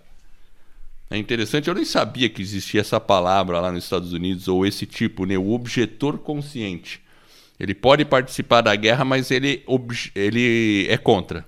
É 1.11 1.17
interessante, 1.17 1.69
eu 1.69 1.75
nem 1.75 1.85
sabia 1.85 2.29
que 2.29 2.43
existia 2.43 2.81
essa 2.81 2.99
palavra 2.99 3.61
lá 3.61 3.71
nos 3.71 3.85
Estados 3.85 4.13
Unidos, 4.13 4.49
ou 4.49 4.67
esse 4.67 4.87
tipo, 4.87 5.25
né? 5.25 5.37
O 5.39 5.53
objetor 5.53 6.19
consciente. 6.19 7.01
Ele 7.59 7.75
pode 7.75 8.05
participar 8.05 8.63
da 8.63 8.75
guerra, 8.75 9.05
mas 9.05 9.31
ele, 9.31 9.65
ele 10.15 10.87
é 10.89 10.97
contra. 10.97 11.45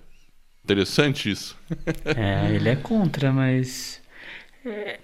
Interessante 0.63 1.31
isso. 1.31 1.57
é, 2.05 2.55
ele 2.55 2.69
é 2.69 2.77
contra, 2.77 3.33
mas. 3.33 4.01
É, 4.65 5.01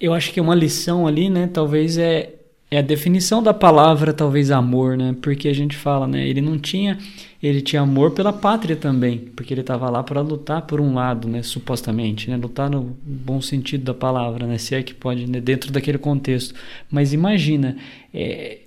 eu 0.00 0.12
acho 0.12 0.32
que 0.32 0.40
uma 0.40 0.54
lição 0.54 1.06
ali, 1.06 1.30
né? 1.30 1.48
Talvez 1.52 1.96
é 1.96 2.34
é 2.72 2.78
a 2.78 2.82
definição 2.82 3.42
da 3.42 3.52
palavra, 3.52 4.14
talvez 4.14 4.50
amor, 4.50 4.96
né? 4.96 5.14
Porque 5.20 5.46
a 5.46 5.52
gente 5.52 5.76
fala, 5.76 6.06
né? 6.06 6.26
Ele 6.26 6.40
não 6.40 6.58
tinha, 6.58 6.96
ele 7.42 7.60
tinha 7.60 7.82
amor 7.82 8.12
pela 8.12 8.32
pátria 8.32 8.74
também, 8.74 9.18
porque 9.36 9.52
ele 9.52 9.60
estava 9.60 9.90
lá 9.90 10.02
para 10.02 10.22
lutar 10.22 10.62
por 10.62 10.80
um 10.80 10.94
lado, 10.94 11.28
né? 11.28 11.42
Supostamente, 11.42 12.30
né? 12.30 12.36
Lutar 12.38 12.70
no 12.70 12.96
bom 13.04 13.42
sentido 13.42 13.84
da 13.84 13.92
palavra, 13.92 14.46
né? 14.46 14.56
Se 14.56 14.74
é 14.74 14.82
que 14.82 14.94
pode, 14.94 15.28
né? 15.28 15.38
dentro 15.38 15.70
daquele 15.70 15.98
contexto. 15.98 16.54
Mas 16.90 17.12
imagina, 17.12 17.76
é, 18.14 18.60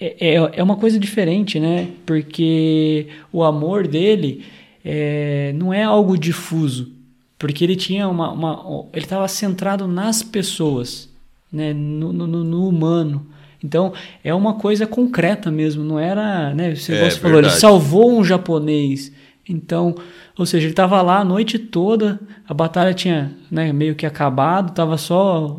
é, 0.00 0.34
é, 0.34 0.50
é 0.54 0.60
uma 0.60 0.74
coisa 0.74 0.98
diferente, 0.98 1.60
né? 1.60 1.90
Porque 2.04 3.06
o 3.32 3.44
amor 3.44 3.86
dele 3.86 4.44
é, 4.84 5.52
não 5.54 5.72
é 5.72 5.84
algo 5.84 6.18
difuso, 6.18 6.90
porque 7.38 7.62
ele 7.62 7.76
tinha 7.76 8.08
uma, 8.08 8.32
uma 8.32 8.88
ele 8.92 9.04
estava 9.04 9.28
centrado 9.28 9.86
nas 9.86 10.24
pessoas, 10.24 11.08
né? 11.52 11.72
no, 11.72 12.12
no, 12.12 12.26
no 12.26 12.68
humano. 12.68 13.32
Então, 13.64 13.94
é 14.22 14.34
uma 14.34 14.54
coisa 14.54 14.86
concreta 14.86 15.50
mesmo, 15.50 15.82
não 15.82 15.98
era, 15.98 16.52
né, 16.52 16.74
você, 16.74 16.92
é, 16.92 17.10
você 17.10 17.18
falou, 17.18 17.38
ele 17.38 17.48
salvou 17.48 18.18
um 18.18 18.22
japonês. 18.22 19.10
Então, 19.48 19.94
ou 20.36 20.44
seja, 20.44 20.66
ele 20.66 20.72
estava 20.72 21.00
lá 21.00 21.20
a 21.20 21.24
noite 21.24 21.58
toda, 21.58 22.20
a 22.46 22.52
batalha 22.52 22.92
tinha 22.92 23.34
né, 23.50 23.72
meio 23.72 23.94
que 23.94 24.04
acabado, 24.04 24.68
estava 24.68 24.98
só. 24.98 25.58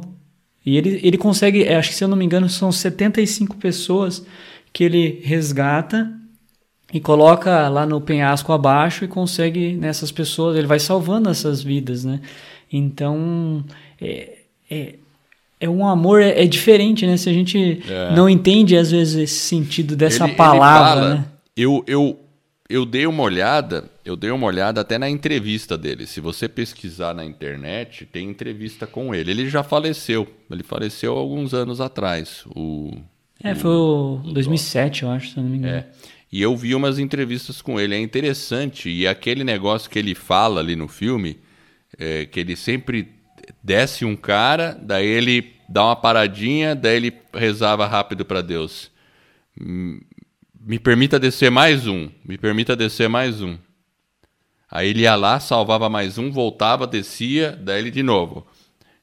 E 0.63 0.77
ele, 0.77 0.99
ele 1.01 1.17
consegue, 1.17 1.63
é, 1.63 1.77
acho 1.77 1.89
que 1.89 1.95
se 1.95 2.03
eu 2.03 2.07
não 2.07 2.15
me 2.15 2.23
engano, 2.23 2.47
são 2.47 2.71
75 2.71 3.55
pessoas 3.57 4.23
que 4.71 4.83
ele 4.83 5.21
resgata 5.23 6.11
e 6.93 6.99
coloca 6.99 7.67
lá 7.69 7.87
no 7.87 7.99
penhasco 7.99 8.53
abaixo 8.53 9.03
e 9.03 9.07
consegue 9.07 9.73
nessas 9.73 10.11
pessoas, 10.11 10.55
ele 10.57 10.67
vai 10.67 10.79
salvando 10.79 11.29
essas 11.29 11.63
vidas, 11.63 12.05
né? 12.05 12.21
Então, 12.71 13.63
é, 13.99 14.39
é, 14.69 14.95
é 15.59 15.69
um 15.69 15.87
amor 15.87 16.21
é, 16.21 16.43
é, 16.43 16.45
diferente, 16.45 17.05
né? 17.05 17.17
Se 17.17 17.29
a 17.29 17.33
gente 17.33 17.81
é. 17.87 18.13
não 18.13 18.29
entende 18.29 18.75
às 18.75 18.91
vezes 18.91 19.15
esse 19.15 19.39
sentido 19.39 19.95
dessa 19.95 20.25
ele, 20.25 20.35
palavra, 20.35 20.67
ele 20.67 21.09
fala, 21.09 21.15
né? 21.15 21.25
Eu, 21.55 21.83
eu, 21.87 22.19
eu 22.69 22.85
dei 22.85 23.07
uma 23.07 23.23
olhada, 23.23 23.89
eu 24.03 24.15
dei 24.15 24.31
uma 24.31 24.45
olhada 24.47 24.81
até 24.81 24.97
na 24.97 25.09
entrevista 25.09 25.77
dele. 25.77 26.05
Se 26.05 26.19
você 26.19 26.49
pesquisar 26.49 27.13
na 27.13 27.23
internet, 27.23 28.05
tem 28.05 28.29
entrevista 28.29 28.85
com 28.85 29.15
ele. 29.15 29.31
Ele 29.31 29.49
já 29.49 29.63
faleceu. 29.63 30.27
Ele 30.51 30.63
faleceu 30.63 31.13
alguns 31.13 31.53
anos 31.53 31.79
atrás. 31.79 32.43
O, 32.55 32.91
é, 33.43 33.53
o, 33.53 33.55
foi 33.55 33.71
o, 33.71 34.21
o 34.25 34.33
2007, 34.33 35.03
eu 35.03 35.11
acho, 35.11 35.29
se 35.29 35.37
não 35.37 35.45
me 35.45 35.57
engano. 35.57 35.77
É. 35.77 35.85
E 36.31 36.41
eu 36.41 36.55
vi 36.57 36.75
umas 36.75 36.99
entrevistas 36.99 37.61
com 37.61 37.79
ele. 37.79 37.95
É 37.95 37.99
interessante. 37.99 38.89
E 38.89 39.07
aquele 39.07 39.45
negócio 39.45 39.89
que 39.89 39.97
ele 39.97 40.13
fala 40.13 40.59
ali 40.59 40.75
no 40.75 40.89
filme, 40.89 41.37
é, 41.97 42.25
que 42.25 42.41
ele 42.41 42.57
sempre 42.57 43.14
desce 43.65 44.05
um 44.05 44.15
cara, 44.15 44.77
daí 44.79 45.07
ele 45.07 45.53
dá 45.67 45.85
uma 45.85 45.95
paradinha, 45.95 46.75
daí 46.75 46.97
ele 46.97 47.13
rezava 47.33 47.87
rápido 47.87 48.23
para 48.23 48.41
Deus. 48.41 48.91
Me 49.57 50.77
permita 50.77 51.19
descer 51.19 51.49
mais 51.49 51.87
um, 51.87 52.07
me 52.23 52.37
permita 52.37 52.75
descer 52.75 53.09
mais 53.09 53.41
um. 53.41 53.57
Aí 54.69 54.89
ele 54.89 55.01
ia 55.01 55.15
lá, 55.15 55.39
salvava 55.39 55.89
mais 55.89 56.19
um, 56.19 56.31
voltava, 56.31 56.85
descia, 56.85 57.57
daí 57.59 57.79
ele 57.79 57.89
de 57.89 58.03
novo. 58.03 58.45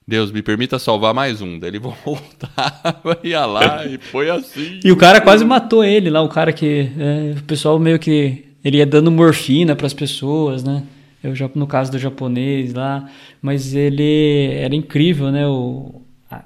Deus, 0.06 0.30
me 0.30 0.42
permita 0.42 0.78
salvar 0.78 1.12
mais 1.12 1.40
um. 1.40 1.58
Daí 1.58 1.70
ele 1.70 1.78
voltava, 1.80 3.18
ia 3.24 3.44
lá 3.44 3.84
e 3.84 3.98
foi 3.98 4.30
assim. 4.30 4.78
E 4.84 4.92
o 4.92 4.96
cara 4.96 5.20
quase 5.20 5.44
matou 5.44 5.82
ele 5.84 6.08
lá, 6.08 6.22
o 6.22 6.28
cara 6.28 6.52
que. 6.52 6.88
É, 6.96 7.38
o 7.38 7.42
pessoal 7.44 7.78
meio 7.80 7.98
que. 7.98 8.44
Ele 8.64 8.76
ia 8.76 8.86
dando 8.86 9.10
morfina 9.10 9.74
para 9.74 9.86
as 9.88 9.92
pessoas, 9.92 10.62
né? 10.62 10.84
Eu 11.22 11.34
já 11.34 11.48
no 11.54 11.66
caso 11.66 11.92
do 11.92 11.98
japonês 11.98 12.74
lá, 12.74 13.08
mas 13.40 13.74
ele 13.74 14.50
era 14.54 14.74
incrível, 14.74 15.30
né? 15.30 15.46
O, 15.46 16.02
a, 16.30 16.44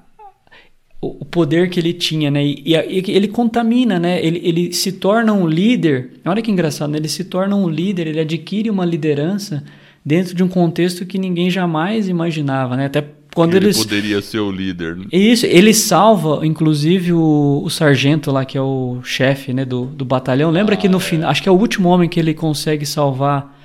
o 1.01 1.25
poder 1.25 1.69
que 1.69 1.79
ele 1.79 1.93
tinha, 1.93 2.29
né? 2.29 2.45
E, 2.45 2.63
e, 2.65 3.11
ele 3.11 3.27
contamina, 3.27 3.99
né? 3.99 4.23
Ele, 4.23 4.39
ele 4.43 4.73
se 4.73 4.91
torna 4.91 5.33
um 5.33 5.47
líder. 5.47 6.11
Olha 6.25 6.41
que 6.41 6.51
engraçado, 6.51 6.91
né? 6.91 6.97
Ele 6.97 7.07
se 7.07 7.23
torna 7.23 7.55
um 7.55 7.67
líder, 7.67 8.07
ele 8.07 8.19
adquire 8.19 8.69
uma 8.69 8.85
liderança 8.85 9.63
dentro 10.05 10.35
de 10.35 10.43
um 10.43 10.47
contexto 10.47 11.05
que 11.05 11.17
ninguém 11.17 11.49
jamais 11.49 12.07
imaginava, 12.07 12.77
né? 12.77 12.85
Até 12.85 13.03
quando 13.37 13.55
ele 13.55 13.67
eles... 13.67 13.77
poderia 13.77 14.21
ser 14.21 14.39
o 14.39 14.51
líder. 14.51 14.95
Né? 14.95 15.05
Isso, 15.11 15.45
ele 15.45 15.73
salva, 15.73 16.45
inclusive, 16.45 17.13
o, 17.13 17.61
o 17.63 17.69
sargento 17.69 18.31
lá, 18.31 18.45
que 18.45 18.57
é 18.57 18.61
o 18.61 18.99
chefe 19.03 19.53
né, 19.53 19.63
do, 19.63 19.85
do 19.85 20.03
batalhão. 20.03 20.49
Lembra 20.49 20.73
ah, 20.73 20.77
que 20.77 20.89
no 20.89 20.97
é. 20.97 21.01
final, 21.01 21.29
acho 21.29 21.43
que 21.43 21.49
é 21.49 21.51
o 21.51 21.55
último 21.55 21.89
homem 21.89 22.09
que 22.09 22.19
ele 22.19 22.33
consegue 22.33 22.85
salvar 22.85 23.56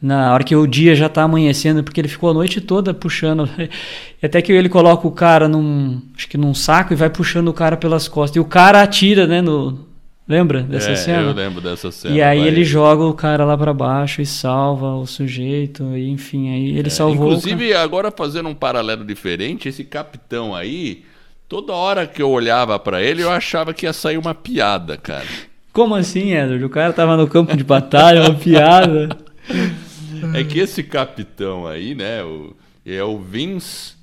na 0.00 0.32
hora 0.32 0.44
que 0.44 0.54
o 0.54 0.66
dia 0.66 0.94
já 0.94 1.06
está 1.06 1.22
amanhecendo, 1.22 1.82
porque 1.82 2.00
ele 2.00 2.08
ficou 2.08 2.30
a 2.30 2.34
noite 2.34 2.60
toda 2.60 2.94
puxando. 2.94 3.48
Até 4.22 4.40
que 4.40 4.52
ele 4.52 4.68
coloca 4.68 5.06
o 5.06 5.12
cara 5.12 5.48
num, 5.48 6.00
acho 6.16 6.28
que 6.28 6.36
num 6.36 6.54
saco 6.54 6.92
e 6.92 6.96
vai 6.96 7.10
puxando 7.10 7.48
o 7.48 7.52
cara 7.52 7.76
pelas 7.76 8.08
costas. 8.08 8.36
E 8.36 8.40
o 8.40 8.44
cara 8.44 8.82
atira, 8.82 9.26
né, 9.26 9.40
no 9.40 9.88
Lembra 10.28 10.62
dessa 10.62 10.90
é, 10.90 10.96
cena? 10.96 11.22
Eu 11.22 11.32
lembro 11.32 11.62
dessa 11.62 11.90
cena. 11.90 12.14
E 12.14 12.20
aí 12.20 12.40
vai... 12.40 12.48
ele 12.48 12.62
joga 12.62 13.02
o 13.02 13.14
cara 13.14 13.46
lá 13.46 13.56
para 13.56 13.72
baixo 13.72 14.20
e 14.20 14.26
salva 14.26 14.94
o 14.96 15.06
sujeito, 15.06 15.96
e 15.96 16.10
enfim, 16.10 16.50
aí 16.52 16.78
ele 16.78 16.88
é, 16.88 16.90
salvou. 16.90 17.28
Inclusive, 17.28 17.72
agora 17.72 18.10
fazendo 18.10 18.46
um 18.50 18.54
paralelo 18.54 19.06
diferente, 19.06 19.70
esse 19.70 19.82
capitão 19.84 20.54
aí, 20.54 21.02
toda 21.48 21.72
hora 21.72 22.06
que 22.06 22.20
eu 22.20 22.28
olhava 22.28 22.78
para 22.78 23.02
ele, 23.02 23.22
eu 23.22 23.30
achava 23.30 23.72
que 23.72 23.86
ia 23.86 23.92
sair 23.94 24.18
uma 24.18 24.34
piada, 24.34 24.98
cara. 24.98 25.24
Como 25.72 25.94
assim, 25.94 26.34
Edward? 26.34 26.62
O 26.62 26.68
cara 26.68 26.92
tava 26.92 27.16
no 27.16 27.26
campo 27.26 27.56
de 27.56 27.64
batalha, 27.64 28.20
uma 28.20 28.34
piada. 28.34 29.08
É 30.34 30.44
que 30.44 30.58
esse 30.58 30.82
capitão 30.82 31.66
aí, 31.66 31.94
né, 31.94 32.22
o, 32.22 32.56
é 32.84 33.02
o 33.02 33.18
Vince 33.18 33.96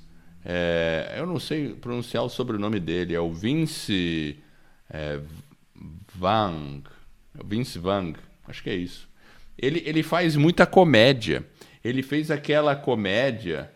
É, 0.44 1.16
eu 1.18 1.26
não 1.26 1.40
sei 1.40 1.70
pronunciar 1.74 2.22
o 2.22 2.28
sobrenome 2.28 2.78
dele, 2.78 3.14
é 3.14 3.20
o 3.20 3.32
Vince 3.32 4.38
é, 4.88 5.18
Vang. 6.14 6.84
Vince 7.44 7.78
Vang, 7.78 8.16
acho 8.46 8.62
que 8.62 8.70
é 8.70 8.76
isso. 8.76 9.08
Ele, 9.58 9.82
ele 9.84 10.02
faz 10.02 10.36
muita 10.36 10.64
comédia. 10.64 11.44
Ele 11.82 12.02
fez 12.02 12.30
aquela 12.30 12.76
comédia, 12.76 13.70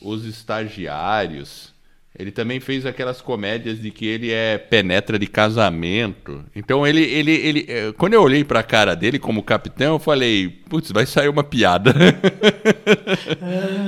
Os 0.00 0.24
Estagiários. 0.24 1.74
Ele 2.18 2.30
também 2.30 2.60
fez 2.60 2.86
aquelas 2.86 3.20
comédias 3.20 3.80
de 3.80 3.90
que 3.90 4.06
ele 4.06 4.32
é 4.32 4.56
penetra 4.56 5.18
de 5.18 5.26
casamento. 5.26 6.44
Então 6.54 6.86
ele, 6.86 7.02
ele, 7.02 7.32
ele, 7.32 7.66
eh, 7.68 7.92
quando 7.96 8.14
eu 8.14 8.22
olhei 8.22 8.42
para 8.42 8.60
a 8.60 8.62
cara 8.62 8.96
dele 8.96 9.18
como 9.18 9.42
capitão, 9.42 9.94
eu 9.94 9.98
falei, 9.98 10.48
putz, 10.48 10.90
vai 10.90 11.04
sair 11.04 11.28
uma 11.28 11.44
piada. 11.44 11.94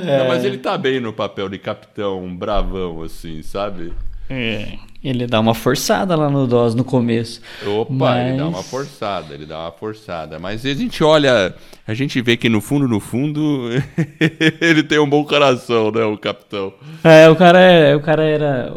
É. 0.05 0.19
Não, 0.19 0.29
mas 0.29 0.45
ele 0.45 0.59
tá 0.59 0.77
bem 0.77 1.01
no 1.01 1.12
papel 1.12 1.49
de 1.49 1.59
capitão, 1.59 2.35
bravão 2.37 3.03
assim, 3.03 3.43
sabe? 3.43 3.93
É. 4.29 4.79
Ele 5.02 5.26
dá 5.28 5.38
uma 5.38 5.54
forçada 5.54 6.16
lá 6.16 6.28
no 6.28 6.46
DOS 6.46 6.74
no 6.74 6.82
começo. 6.82 7.40
Opa, 7.64 7.92
mas... 7.92 8.28
ele 8.28 8.37
dá 8.38 8.48
uma 8.48 8.62
forçada, 8.62 9.34
ele 9.34 9.46
dá 9.46 9.61
uma 9.61 9.72
forçada. 9.72 10.38
Mas 10.40 10.66
a 10.66 10.74
gente 10.74 11.04
olha, 11.04 11.54
a 11.87 11.94
gente 11.94 12.20
vê 12.20 12.37
que 12.37 12.48
no 12.48 12.61
fundo, 12.61 12.88
no 12.88 12.98
fundo, 12.98 13.68
ele 14.61 14.82
tem 14.82 14.98
um 14.98 15.08
bom 15.08 15.24
coração, 15.24 15.92
né, 15.92 16.04
o 16.04 16.18
capitão. 16.18 16.72
É, 17.04 17.28
o 17.28 17.37
cara, 17.37 17.61
é, 17.61 17.94
o 17.94 18.00
cara 18.00 18.24
era. 18.24 18.72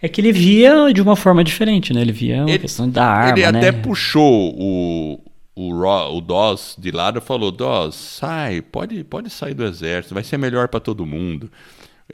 É 0.00 0.08
que 0.08 0.20
ele 0.20 0.32
via 0.32 0.92
de 0.92 1.00
uma 1.02 1.16
forma 1.16 1.44
diferente, 1.44 1.92
né? 1.92 2.00
Ele 2.00 2.12
via 2.12 2.36
uma 2.38 2.50
ele, 2.50 2.58
questão 2.58 2.88
da 2.88 3.06
arma. 3.06 3.38
Ele 3.38 3.44
até 3.44 3.70
né? 3.70 3.72
puxou 3.72 4.54
o, 4.58 5.20
o, 5.54 6.16
o 6.16 6.20
DOS 6.22 6.76
de 6.78 6.90
lado 6.90 7.18
e 7.18 7.22
falou: 7.22 7.50
DOS, 7.50 7.94
sai, 7.94 8.62
pode, 8.62 9.04
pode 9.04 9.28
sair 9.28 9.54
do 9.54 9.64
exército, 9.64 10.14
vai 10.14 10.24
ser 10.24 10.38
melhor 10.38 10.68
para 10.68 10.80
todo 10.80 11.04
mundo. 11.04 11.50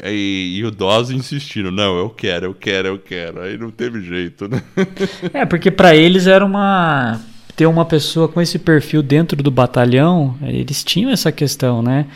E, 0.05 0.57
e, 0.59 0.65
o 0.65 0.71
Dawes 0.71 1.11
insistindo, 1.11 1.71
não, 1.71 1.99
eu 1.99 2.09
quero, 2.11 2.47
eu 2.47 2.55
quero, 2.55 2.89
eu 2.89 2.99
quero. 2.99 3.43
Aí 3.43 3.59
não 3.59 3.71
teve 3.71 4.01
jeito, 4.01 4.49
né? 4.49 4.63
É, 5.35 5.45
porque 5.45 5.71
para 5.71 5.95
eles 5.95 6.27
era 6.27 6.45
uma. 6.45 7.21
Ter 7.57 7.67
uma 7.67 7.85
pessoa 7.85 8.29
com 8.29 8.41
esse 8.41 8.59
perfil 8.59 9.03
dentro 9.03 9.43
do 9.43 9.51
batalhão, 9.51 10.35
eles 10.43 10.83
tinham 10.83 11.11
essa 11.11 11.31
questão, 11.31 11.83
né? 11.83 12.07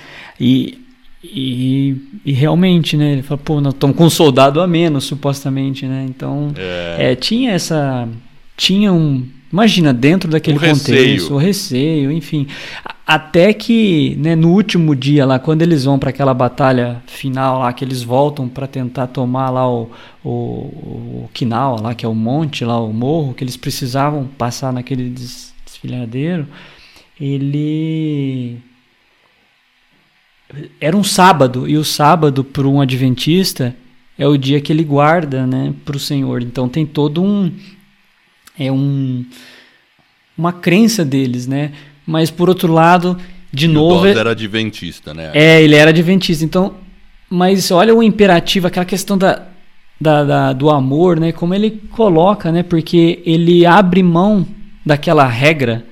E, 0.40 0.78
e, 1.22 1.96
e 2.24 2.32
realmente, 2.32 2.96
né? 2.96 3.12
Ele 3.12 3.22
falou, 3.22 3.42
pô, 3.44 3.60
nós 3.60 3.74
estamos 3.74 3.96
com 3.96 4.04
um 4.04 4.10
soldado 4.10 4.60
a 4.60 4.66
menos, 4.66 5.04
supostamente, 5.04 5.84
né? 5.86 6.06
Então, 6.08 6.52
é. 6.56 7.12
É, 7.12 7.14
tinha 7.14 7.50
essa. 7.52 8.08
Tinha 8.56 8.92
um 8.92 9.28
Imagina, 9.54 9.94
dentro 9.94 10.28
daquele 10.28 10.56
o 10.56 10.60
contexto, 10.60 11.32
o 11.32 11.36
receio, 11.36 12.10
enfim. 12.10 12.48
Até 13.06 13.52
que, 13.52 14.16
né, 14.16 14.34
no 14.34 14.50
último 14.50 14.96
dia 14.96 15.24
lá, 15.24 15.38
quando 15.38 15.62
eles 15.62 15.84
vão 15.84 15.96
para 15.96 16.10
aquela 16.10 16.34
batalha 16.34 17.00
final 17.06 17.60
lá, 17.60 17.72
que 17.72 17.84
eles 17.84 18.02
voltam 18.02 18.48
para 18.48 18.66
tentar 18.66 19.06
tomar 19.06 19.50
lá 19.50 19.70
o, 19.70 19.92
o, 20.24 20.28
o 20.28 21.30
Kinal, 21.32 21.80
lá, 21.80 21.94
que 21.94 22.04
é 22.04 22.08
o 22.08 22.14
monte, 22.16 22.64
lá, 22.64 22.80
o 22.80 22.92
morro, 22.92 23.32
que 23.32 23.44
eles 23.44 23.56
precisavam 23.56 24.26
passar 24.36 24.72
naquele 24.72 25.08
desfilhadeiro, 25.08 26.48
ele 27.20 28.56
era 30.80 30.96
um 30.96 31.04
sábado 31.04 31.68
e 31.68 31.76
o 31.76 31.84
sábado 31.84 32.42
para 32.42 32.66
um 32.66 32.80
adventista 32.80 33.72
é 34.18 34.26
o 34.26 34.36
dia 34.36 34.60
que 34.60 34.72
ele 34.72 34.82
guarda, 34.82 35.46
né, 35.46 35.72
para 35.84 35.96
o 35.96 36.00
Senhor. 36.00 36.42
Então 36.42 36.68
tem 36.68 36.84
todo 36.84 37.22
um 37.22 37.52
é 38.58 38.70
um, 38.70 39.24
uma 40.36 40.52
crença 40.52 41.04
deles, 41.04 41.46
né? 41.46 41.72
Mas 42.06 42.30
por 42.30 42.48
outro 42.48 42.72
lado, 42.72 43.16
de 43.52 43.66
e 43.66 43.68
novo. 43.68 44.00
O 44.00 44.02
Dawes 44.02 44.16
era 44.16 44.30
adventista, 44.30 45.14
né? 45.14 45.30
É, 45.32 45.62
ele 45.62 45.76
era 45.76 45.90
adventista. 45.90 46.44
Então, 46.44 46.74
mas 47.30 47.70
olha 47.70 47.94
o 47.94 48.02
imperativo, 48.02 48.66
aquela 48.66 48.84
questão 48.84 49.16
da, 49.16 49.46
da, 50.00 50.24
da, 50.24 50.52
do 50.52 50.70
amor, 50.70 51.18
né? 51.18 51.32
Como 51.32 51.54
ele 51.54 51.70
coloca, 51.90 52.50
né? 52.50 52.62
Porque 52.62 53.22
ele 53.24 53.64
abre 53.64 54.02
mão 54.02 54.46
daquela 54.84 55.26
regra 55.26 55.84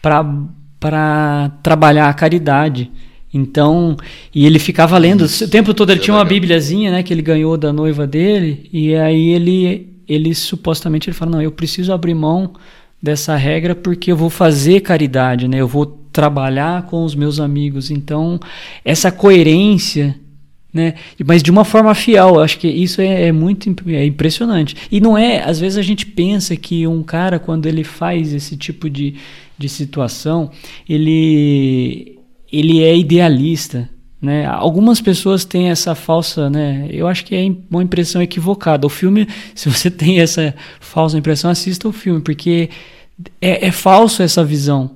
para 0.00 1.52
trabalhar 1.62 2.08
a 2.08 2.14
caridade. 2.14 2.90
Então, 3.32 3.96
e 4.34 4.44
ele 4.44 4.58
ficava 4.58 4.98
lendo, 4.98 5.24
o 5.24 5.48
tempo 5.48 5.72
todo 5.72 5.90
ele 5.90 6.00
tinha 6.00 6.14
uma 6.14 6.24
bíbliazinha, 6.24 6.90
né, 6.90 7.02
que 7.02 7.14
ele 7.14 7.22
ganhou 7.22 7.56
da 7.56 7.72
noiva 7.72 8.06
dele, 8.06 8.68
e 8.70 8.94
aí 8.94 9.30
ele 9.30 9.91
ele 10.12 10.34
supostamente 10.34 11.08
ele 11.08 11.16
fala: 11.16 11.32
"Não, 11.32 11.42
eu 11.42 11.52
preciso 11.52 11.92
abrir 11.92 12.14
mão 12.14 12.52
dessa 13.02 13.36
regra 13.36 13.74
porque 13.74 14.12
eu 14.12 14.16
vou 14.16 14.30
fazer 14.30 14.80
caridade, 14.80 15.48
né? 15.48 15.58
Eu 15.58 15.68
vou 15.68 15.86
trabalhar 16.12 16.86
com 16.86 17.04
os 17.04 17.14
meus 17.14 17.40
amigos". 17.40 17.90
Então, 17.90 18.38
essa 18.84 19.10
coerência 19.10 20.16
né? 20.72 20.94
Mas 21.26 21.42
de 21.42 21.50
uma 21.50 21.64
forma 21.64 21.94
fiel, 21.94 22.36
eu 22.36 22.40
acho 22.40 22.58
que 22.58 22.66
isso 22.66 23.00
é, 23.00 23.26
é, 23.28 23.32
muito 23.32 23.68
é 23.88 24.06
impressionante. 24.06 24.74
E 24.90 25.00
não 25.00 25.18
é, 25.18 25.42
às 25.42 25.60
vezes 25.60 25.76
a 25.76 25.82
gente 25.82 26.06
pensa 26.06 26.56
que 26.56 26.86
um 26.86 27.02
cara, 27.02 27.38
quando 27.38 27.66
ele 27.66 27.84
faz 27.84 28.32
esse 28.32 28.56
tipo 28.56 28.88
de, 28.88 29.16
de 29.58 29.68
situação, 29.68 30.50
ele, 30.88 32.18
ele 32.50 32.82
é 32.82 32.96
idealista. 32.96 33.88
Né? 34.22 34.46
Algumas 34.46 35.00
pessoas 35.00 35.44
têm 35.44 35.70
essa 35.70 35.96
falsa, 35.96 36.48
né? 36.48 36.86
Eu 36.92 37.08
acho 37.08 37.24
que 37.24 37.34
é 37.34 37.52
uma 37.68 37.82
impressão 37.82 38.22
equivocada. 38.22 38.86
O 38.86 38.90
filme, 38.90 39.26
se 39.52 39.68
você 39.68 39.90
tem 39.90 40.20
essa 40.20 40.54
falsa 40.78 41.18
impressão, 41.18 41.50
assista 41.50 41.88
o 41.88 41.92
filme, 41.92 42.20
porque 42.20 42.70
é, 43.40 43.66
é 43.66 43.72
falso 43.72 44.22
essa 44.22 44.44
visão. 44.44 44.92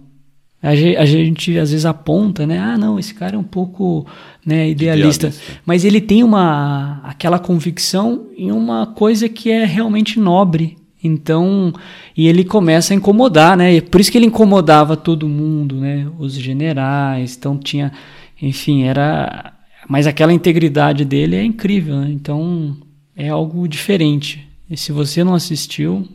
A 0.63 0.75
gente, 0.75 0.97
a 0.97 1.05
gente, 1.05 1.59
às 1.59 1.71
vezes 1.71 1.85
aponta, 1.85 2.47
né? 2.47 2.59
Ah, 2.59 2.79
não, 2.79 2.99
esse 2.99 3.15
cara 3.15 3.35
é 3.35 3.39
um 3.39 3.45
pouco 3.45 4.07
né, 4.45 4.71
idealista. 4.71 5.27
idealista. 5.27 5.61
Mas 5.67 5.85
ele 5.85 6.01
tem 6.01 6.23
uma 6.23 7.01
aquela 7.03 7.39
convicção 7.39 8.29
em 8.37 8.53
uma 8.53 8.87
coisa 8.87 9.29
que 9.29 9.51
é 9.51 9.65
realmente 9.65 10.21
nobre. 10.21 10.77
Então, 11.03 11.73
e 12.17 12.27
ele 12.27 12.43
começa 12.43 12.95
a 12.95 12.97
incomodar, 12.97 13.57
né? 13.57 13.81
Por 13.81 14.01
isso 14.01 14.11
que 14.11 14.19
ele 14.19 14.27
incomodava 14.27 14.97
todo 14.97 15.29
mundo, 15.29 15.77
né? 15.77 16.07
Os 16.19 16.35
generais, 16.35 17.37
então 17.37 17.57
tinha 17.59 17.93
enfim, 18.41 18.85
era. 18.85 19.53
Mas 19.89 20.07
aquela 20.07 20.33
integridade 20.33 21.05
dele 21.05 21.37
é 21.37 21.45
incrível, 21.45 21.97
né? 21.97 22.11
então 22.11 22.77
é 23.15 23.29
algo 23.29 23.69
diferente. 23.69 24.47
E 24.69 24.77
se 24.77 24.91
você 24.91 25.23
não 25.23 25.35
assistiu, 25.35 26.09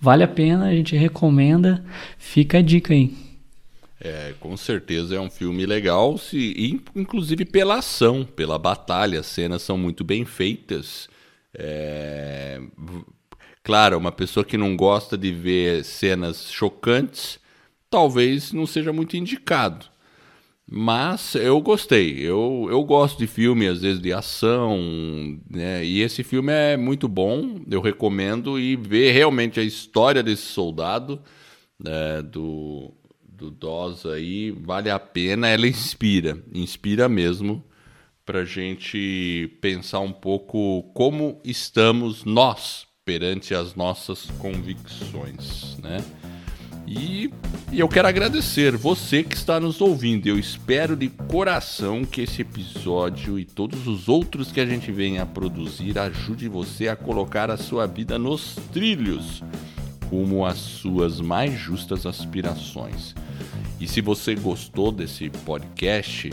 vale 0.00 0.22
a 0.22 0.28
pena, 0.28 0.66
a 0.66 0.74
gente 0.74 0.94
recomenda, 0.96 1.84
fica 2.18 2.58
a 2.58 2.62
dica 2.62 2.92
aí. 2.92 3.12
É, 3.98 4.34
com 4.38 4.54
certeza 4.56 5.16
é 5.16 5.20
um 5.20 5.30
filme 5.30 5.64
legal, 5.64 6.18
se, 6.18 6.78
inclusive 6.94 7.46
pela 7.46 7.78
ação, 7.78 8.24
pela 8.24 8.58
batalha, 8.58 9.20
as 9.20 9.26
cenas 9.26 9.62
são 9.62 9.78
muito 9.78 10.04
bem 10.04 10.24
feitas. 10.24 11.08
É, 11.54 12.60
claro, 13.64 13.96
uma 13.96 14.12
pessoa 14.12 14.44
que 14.44 14.58
não 14.58 14.76
gosta 14.76 15.16
de 15.16 15.32
ver 15.32 15.82
cenas 15.82 16.52
chocantes, 16.52 17.40
talvez 17.88 18.52
não 18.52 18.66
seja 18.66 18.92
muito 18.92 19.16
indicado. 19.16 19.86
Mas 20.68 21.36
eu 21.36 21.60
gostei. 21.60 22.18
Eu, 22.18 22.66
eu 22.68 22.82
gosto 22.82 23.18
de 23.18 23.26
filme, 23.26 23.68
às 23.68 23.82
vezes, 23.82 24.00
de 24.00 24.12
ação, 24.12 24.78
né? 25.48 25.84
E 25.84 26.00
esse 26.00 26.24
filme 26.24 26.52
é 26.52 26.76
muito 26.76 27.06
bom, 27.06 27.60
eu 27.70 27.80
recomendo. 27.80 28.58
E 28.58 28.74
ver 28.74 29.12
realmente 29.12 29.60
a 29.60 29.62
história 29.62 30.22
desse 30.22 30.42
soldado, 30.42 31.20
né, 31.78 32.20
do, 32.22 32.92
do 33.22 33.50
Dawes 33.50 34.04
aí, 34.06 34.50
vale 34.50 34.90
a 34.90 34.98
pena. 34.98 35.48
Ela 35.48 35.68
inspira, 35.68 36.42
inspira 36.52 37.08
mesmo 37.08 37.62
para 38.24 38.44
gente 38.44 39.56
pensar 39.60 40.00
um 40.00 40.12
pouco 40.12 40.82
como 40.92 41.40
estamos 41.44 42.24
nós 42.24 42.84
perante 43.04 43.54
as 43.54 43.76
nossas 43.76 44.26
convicções, 44.40 45.78
né? 45.78 45.98
E, 46.86 47.32
e, 47.72 47.80
eu 47.80 47.88
quero 47.88 48.06
agradecer 48.06 48.76
você 48.76 49.22
que 49.22 49.34
está 49.34 49.58
nos 49.58 49.80
ouvindo. 49.80 50.28
Eu 50.28 50.38
espero 50.38 50.94
de 50.94 51.08
coração 51.08 52.04
que 52.04 52.20
esse 52.20 52.42
episódio 52.42 53.38
e 53.38 53.44
todos 53.44 53.88
os 53.88 54.08
outros 54.08 54.52
que 54.52 54.60
a 54.60 54.66
gente 54.66 54.92
venha 54.92 55.22
a 55.22 55.26
produzir 55.26 55.98
ajude 55.98 56.48
você 56.48 56.88
a 56.88 56.94
colocar 56.94 57.50
a 57.50 57.56
sua 57.56 57.86
vida 57.86 58.18
nos 58.18 58.54
trilhos 58.72 59.42
rumo 60.10 60.46
às 60.46 60.58
suas 60.58 61.20
mais 61.20 61.58
justas 61.58 62.06
aspirações. 62.06 63.14
E 63.80 63.86
se 63.86 64.00
você 64.00 64.34
gostou 64.34 64.90
desse 64.90 65.28
podcast, 65.28 66.32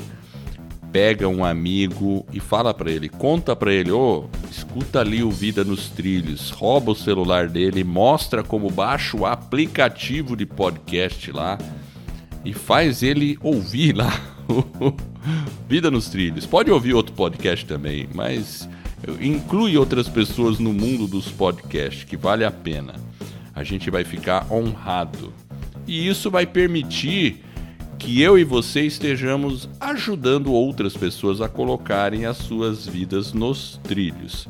pega 0.93 1.27
um 1.27 1.43
amigo 1.43 2.23
e 2.31 2.39
fala 2.39 2.71
para 2.71 2.91
ele, 2.91 3.09
conta 3.09 3.55
para 3.55 3.73
ele, 3.73 3.91
ô, 3.91 4.25
oh, 4.25 4.47
escuta 4.51 4.99
ali 4.99 5.23
o 5.23 5.31
Vida 5.31 5.63
nos 5.63 5.89
Trilhos, 5.89 6.51
rouba 6.51 6.91
o 6.91 6.95
celular 6.95 7.49
dele, 7.49 7.83
mostra 7.83 8.43
como 8.43 8.69
baixa 8.69 9.17
o 9.17 9.25
aplicativo 9.25 10.35
de 10.35 10.45
podcast 10.45 11.31
lá 11.31 11.57
e 12.45 12.53
faz 12.53 13.01
ele 13.01 13.39
ouvir 13.41 13.93
lá 13.93 14.13
Vida 15.67 15.89
nos 15.89 16.09
Trilhos. 16.09 16.45
Pode 16.45 16.69
ouvir 16.69 16.93
outro 16.93 17.15
podcast 17.15 17.65
também, 17.65 18.07
mas 18.13 18.69
inclui 19.19 19.75
outras 19.75 20.07
pessoas 20.07 20.59
no 20.59 20.71
mundo 20.71 21.07
dos 21.07 21.27
podcasts, 21.31 22.03
que 22.03 22.15
vale 22.15 22.45
a 22.45 22.51
pena. 22.51 22.93
A 23.55 23.63
gente 23.63 23.89
vai 23.89 24.03
ficar 24.03 24.45
honrado. 24.51 25.33
E 25.87 26.07
isso 26.07 26.29
vai 26.29 26.45
permitir 26.45 27.43
que 28.03 28.21
eu 28.21 28.37
e 28.37 28.43
você 28.43 28.81
estejamos 28.81 29.69
ajudando 29.79 30.51
outras 30.51 30.97
pessoas 30.97 31.39
a 31.39 31.47
colocarem 31.47 32.25
as 32.25 32.35
suas 32.35 32.85
vidas 32.85 33.31
nos 33.31 33.79
trilhos. 33.81 34.45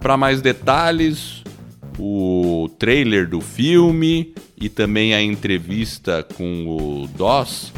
Para 0.00 0.16
mais 0.16 0.42
detalhes, 0.42 1.44
o 1.96 2.68
trailer 2.76 3.28
do 3.28 3.40
filme 3.40 4.34
e 4.60 4.68
também 4.68 5.14
a 5.14 5.22
entrevista 5.22 6.26
com 6.34 6.66
o 6.66 7.06
DOS, 7.16 7.72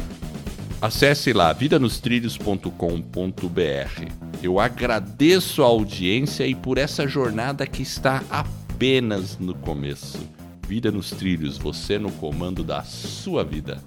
acesse 0.81 1.31
lá 1.31 1.53
vidanostrilhos.com.br. 1.53 4.11
Eu 4.41 4.59
agradeço 4.59 5.61
a 5.61 5.67
audiência 5.67 6.47
e 6.47 6.55
por 6.55 6.79
essa 6.79 7.07
jornada 7.07 7.67
que 7.67 7.83
está 7.83 8.23
apenas 8.31 9.37
no 9.37 9.53
começo. 9.53 10.17
Vida 10.67 10.91
nos 10.91 11.11
trilhos, 11.11 11.55
você 11.55 11.99
no 11.99 12.11
comando 12.13 12.63
da 12.63 12.81
sua 12.81 13.43
vida. 13.43 13.79